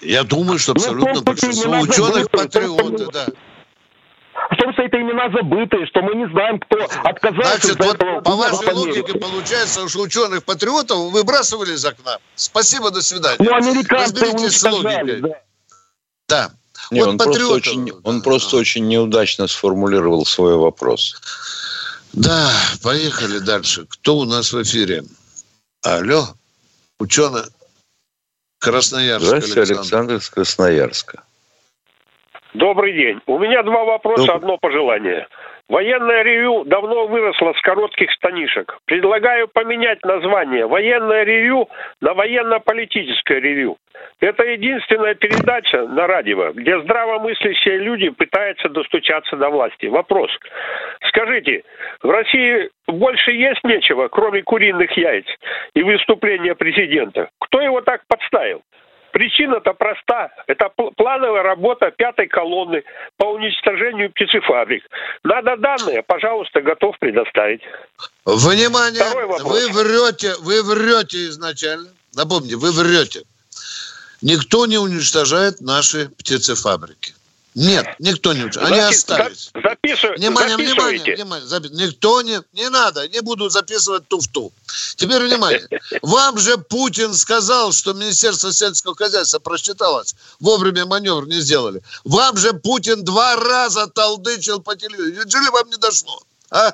Я 0.00 0.24
думаю, 0.24 0.58
что 0.58 0.74
ну, 0.74 0.80
абсолютно 0.80 1.14
ну, 1.14 1.22
большинство 1.22 1.78
ученых 1.78 2.30
патриоты, 2.30 3.06
да. 3.12 3.26
Потому 4.50 4.72
что 4.72 4.82
это 4.82 4.96
имена 5.00 5.30
забытые, 5.30 5.86
что 5.86 6.02
мы 6.02 6.16
не 6.16 6.28
знаем, 6.32 6.58
кто 6.58 6.78
отказался 7.04 7.60
Значит, 7.60 7.78
вот 7.78 7.94
этого, 7.94 8.20
по 8.20 8.34
вашей 8.34 8.72
логике 8.72 9.18
получается, 9.18 9.88
что 9.88 10.00
ученых 10.00 10.44
патриотов 10.44 11.12
выбрасывали 11.12 11.74
из 11.74 11.84
окна. 11.84 12.18
Спасибо, 12.34 12.90
до 12.90 13.02
свидания. 13.02 13.36
Ну, 13.38 13.54
американцы 13.54 14.14
Разберитесь 14.14 14.58
с 14.58 14.64
логикой. 14.64 15.20
Да. 15.20 15.28
да. 16.28 16.50
Не, 16.90 17.00
вот 17.02 17.08
он, 17.10 17.18
просто 17.18 17.46
очень, 17.46 17.92
он 18.02 18.22
просто 18.22 18.56
очень 18.56 18.88
неудачно 18.88 19.46
сформулировал 19.46 20.26
свой 20.26 20.56
вопрос. 20.56 21.14
Да, 22.12 22.50
поехали 22.82 23.38
дальше. 23.38 23.86
Кто 23.88 24.18
у 24.18 24.24
нас 24.24 24.52
в 24.52 24.60
эфире? 24.60 25.04
Алло, 25.82 26.34
ученый. 26.98 27.42
Красноярск. 28.62 29.26
Здравствуйте, 29.26 29.60
Александр. 29.60 29.80
Александр 29.80 30.14
из 30.14 30.30
Красноярска. 30.30 31.22
Добрый 32.54 32.92
день. 32.92 33.20
У 33.26 33.38
меня 33.38 33.62
два 33.62 33.84
вопроса, 33.84 34.26
Добрый. 34.26 34.36
одно 34.36 34.58
пожелание. 34.58 35.26
Военное 35.72 36.22
ревю 36.22 36.64
давно 36.64 37.06
выросло 37.06 37.54
с 37.54 37.60
коротких 37.62 38.12
станишек. 38.12 38.76
Предлагаю 38.84 39.48
поменять 39.48 40.04
название 40.04 40.66
«Военное 40.66 41.24
ревю» 41.24 41.66
на 42.02 42.12
«Военно-политическое 42.12 43.40
ревю». 43.40 43.78
Это 44.20 44.44
единственная 44.44 45.14
передача 45.14 45.86
на 45.86 46.06
радио, 46.06 46.52
где 46.52 46.78
здравомыслящие 46.82 47.78
люди 47.78 48.10
пытаются 48.10 48.68
достучаться 48.68 49.34
до 49.36 49.48
власти. 49.48 49.86
Вопрос. 49.86 50.30
Скажите, 51.08 51.62
в 52.02 52.10
России 52.10 52.68
больше 52.86 53.32
есть 53.32 53.64
нечего, 53.64 54.08
кроме 54.08 54.42
куриных 54.42 54.94
яиц 54.94 55.24
и 55.74 55.82
выступления 55.82 56.54
президента? 56.54 57.30
Кто 57.40 57.62
его 57.62 57.80
так 57.80 58.02
подставил? 58.08 58.60
Причина-то 59.12 59.74
проста. 59.74 60.30
Это 60.46 60.70
плановая 60.96 61.42
работа 61.42 61.90
пятой 61.90 62.26
колонны 62.28 62.82
по 63.18 63.24
уничтожению 63.26 64.10
птицефабрик. 64.10 64.82
Надо 65.22 65.56
данные, 65.56 66.02
пожалуйста, 66.02 66.62
готов 66.62 66.98
предоставить. 66.98 67.60
Внимание! 68.24 69.02
Вы 69.44 69.68
врете, 69.70 70.34
вы 70.40 70.62
врете 70.62 71.26
изначально. 71.28 71.88
Напомните, 72.14 72.56
вы 72.56 72.72
врете. 72.72 73.22
Никто 74.22 74.66
не 74.66 74.78
уничтожает 74.78 75.60
наши 75.60 76.08
птицефабрики. 76.08 77.12
Нет, 77.54 77.86
никто 77.98 78.32
не 78.32 78.44
учил. 78.44 78.62
Они 78.64 78.80
Запис, 78.80 78.98
остались. 78.98 79.50
Записывай, 79.54 80.16
внимание, 80.16 80.56
внимание, 80.56 81.14
внимание. 81.14 81.46
Запис, 81.46 81.70
никто 81.72 82.22
не... 82.22 82.40
Не 82.52 82.70
надо, 82.70 83.06
не 83.08 83.20
буду 83.20 83.50
записывать 83.50 84.08
туфту. 84.08 84.52
Теперь 84.96 85.22
внимание. 85.22 85.66
Вам 86.00 86.38
же 86.38 86.56
Путин 86.56 87.12
сказал, 87.12 87.72
что 87.72 87.92
Министерство 87.92 88.52
сельского 88.52 88.94
хозяйства 88.94 89.38
просчиталось. 89.38 90.14
Вовремя 90.40 90.86
маневр 90.86 91.26
не 91.26 91.40
сделали. 91.40 91.82
Вам 92.04 92.38
же 92.38 92.54
Путин 92.54 93.04
два 93.04 93.36
раза 93.36 93.86
толдычил 93.86 94.62
по 94.62 94.74
телевизору. 94.74 95.14
Неужели 95.14 95.50
вам 95.50 95.68
не 95.68 95.76
дошло? 95.76 96.22
А? 96.50 96.72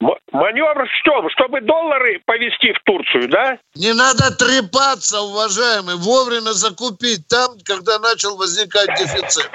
Маневр 0.00 0.84
в 0.84 1.04
чем? 1.04 1.30
Чтобы 1.30 1.60
доллары 1.60 2.20
повезти 2.26 2.72
в 2.72 2.82
Турцию, 2.84 3.28
да? 3.28 3.58
Не 3.74 3.94
надо 3.94 4.30
трепаться, 4.36 5.20
уважаемый. 5.20 5.94
Вовремя 5.96 6.52
закупить 6.52 7.26
там, 7.28 7.56
когда 7.64 7.98
начал 7.98 8.36
возникать 8.36 8.88
дефицит. 8.98 9.50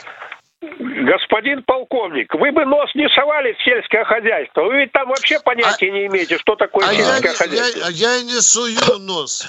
Господин 0.61 1.63
полковник, 1.63 2.33
вы 2.35 2.51
бы 2.51 2.65
нос 2.65 2.91
не 2.93 3.09
совали 3.09 3.53
в 3.53 3.63
сельское 3.63 4.03
хозяйство. 4.05 4.61
Вы 4.61 4.81
ведь 4.81 4.91
там 4.91 5.09
вообще 5.09 5.39
понятия 5.39 5.87
а, 5.87 5.91
не 5.91 6.05
имеете, 6.05 6.37
что 6.37 6.55
такое 6.55 6.87
а 6.87 6.93
сельское 6.93 7.29
я, 7.29 7.33
хозяйство. 7.33 7.79
Я, 7.89 8.13
я 8.15 8.21
не 8.21 8.39
сую 8.41 8.99
нос. 8.99 9.47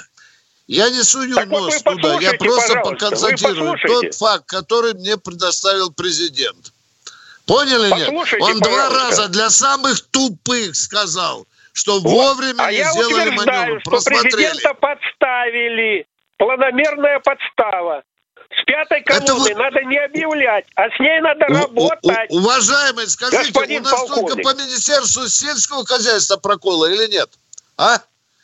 Я 0.67 0.89
не 0.89 1.03
сую 1.03 1.35
так 1.35 1.49
нос 1.49 1.83
вот 1.85 1.97
туда. 1.97 2.19
Я 2.19 2.33
просто 2.33 2.81
констатирую 2.99 3.77
тот 3.87 4.15
факт, 4.15 4.47
который 4.47 4.95
мне 4.95 5.19
предоставил 5.19 5.93
президент. 5.93 6.73
Поняли 7.47 7.95
нет? 7.95 8.09
Он 8.41 8.61
два 8.61 8.89
раза 8.89 9.29
для 9.29 9.51
самых 9.51 10.01
тупых 10.11 10.75
сказал, 10.75 11.47
что 11.75 12.01
вовремя 12.01 12.63
а 12.63 12.73
не 12.73 12.85
сделали 12.85 13.31
маневр. 13.31 13.81
Что 13.81 14.01
президента 14.03 14.73
подставили 14.73 16.07
планомерная 16.39 17.21
подстава. 17.21 18.03
С 18.61 18.65
пятой 18.65 19.03
колонной 19.03 19.55
вы... 19.55 19.61
надо 19.61 19.83
не 19.85 19.99
объявлять, 19.99 20.67
а 20.75 20.89
с 20.91 21.01
ней 21.01 21.21
надо 21.21 21.47
у, 21.49 21.55
работать. 21.55 22.31
У, 22.31 22.37
у, 22.37 22.39
уважаемый, 22.41 23.07
скажите, 23.09 23.45
Господин 23.45 23.81
у 23.81 23.85
нас 23.85 23.93
полковник. 23.93 24.29
только 24.29 24.43
по 24.43 24.63
Министерству 24.63 25.27
сельского 25.29 25.87
хозяйства 25.87 26.37
проколы 26.37 26.95
или 26.95 27.11
нет? 27.11 27.31
А? 27.79 27.99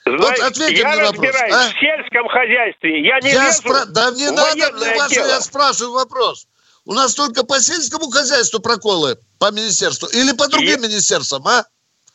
Знаете, 0.05 0.43
вот 0.43 0.51
ответьте 0.51 0.81
я 0.81 0.89
мне 0.89 1.03
разбираюсь 1.03 1.53
вопрос, 1.53 1.67
а? 1.67 1.69
в 1.69 1.81
сельском 1.81 2.29
хозяйстве. 2.29 3.07
Я 3.07 3.21
не 3.21 3.31
я 3.31 3.45
лезу 3.45 3.59
спра... 3.59 3.85
Да 3.87 4.11
не 4.13 4.31
надо 4.31 4.73
мне 4.73 4.97
ваше, 4.97 5.15
я 5.15 5.41
спрашиваю 5.43 5.93
вопрос. 5.93 6.47
У 6.87 6.95
нас 6.95 7.15
только 7.15 7.45
по 7.45 7.61
сельскому 7.61 8.11
хозяйству 8.11 8.61
проколы 8.61 9.19
по 9.39 9.51
министерству 9.51 10.09
или 10.09 10.33
по 10.33 10.49
другим 10.49 10.81
И... 10.81 10.89
министерствам, 10.89 11.47
а? 11.47 11.67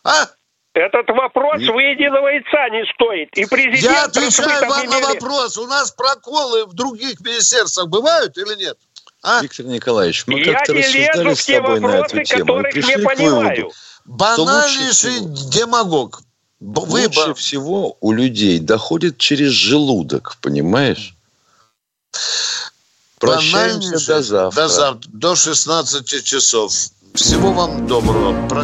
А? 0.03 0.27
Этот 0.73 1.07
вопрос 1.09 1.61
и... 1.61 1.69
выеденного 1.69 2.29
яйца 2.29 2.69
не 2.69 2.83
стоит. 2.93 3.29
И 3.37 3.45
президент... 3.45 3.93
Я 3.93 4.05
отвечаю 4.05 4.67
вам 4.67 4.85
на 4.87 4.99
вопрос. 4.99 5.57
У 5.57 5.67
нас 5.67 5.91
проколы 5.91 6.65
в 6.65 6.73
других 6.73 7.19
министерствах 7.21 7.87
бывают 7.89 8.37
или 8.37 8.55
нет? 8.55 8.77
А? 9.21 9.41
Виктор 9.41 9.67
Николаевич, 9.67 10.25
мы 10.25 10.43
как-то 10.43 10.73
рассуждали 10.73 11.33
с 11.33 11.45
тобой 11.45 11.79
на 11.79 11.99
эту 11.99 12.23
тему 12.23 12.59
и 12.59 12.71
пришли 12.71 12.95
к 12.95 13.19
выводу, 13.19 13.71
Банальнейший 14.05 15.19
демагог. 15.21 16.21
Выбор. 16.59 17.27
Лучше 17.27 17.33
всего 17.33 17.97
у 17.99 18.11
людей 18.11 18.59
доходит 18.59 19.17
через 19.17 19.51
желудок, 19.51 20.37
понимаешь? 20.41 21.15
Прощаемся 23.19 24.07
до 24.07 24.21
завтра. 24.21 24.61
До 24.61 24.67
завтра, 24.67 25.11
до 25.13 25.35
16 25.35 26.25
часов. 26.25 26.71
Всего 27.13 27.51
вам 27.51 27.85
доброго. 27.85 28.47
Про 28.47 28.63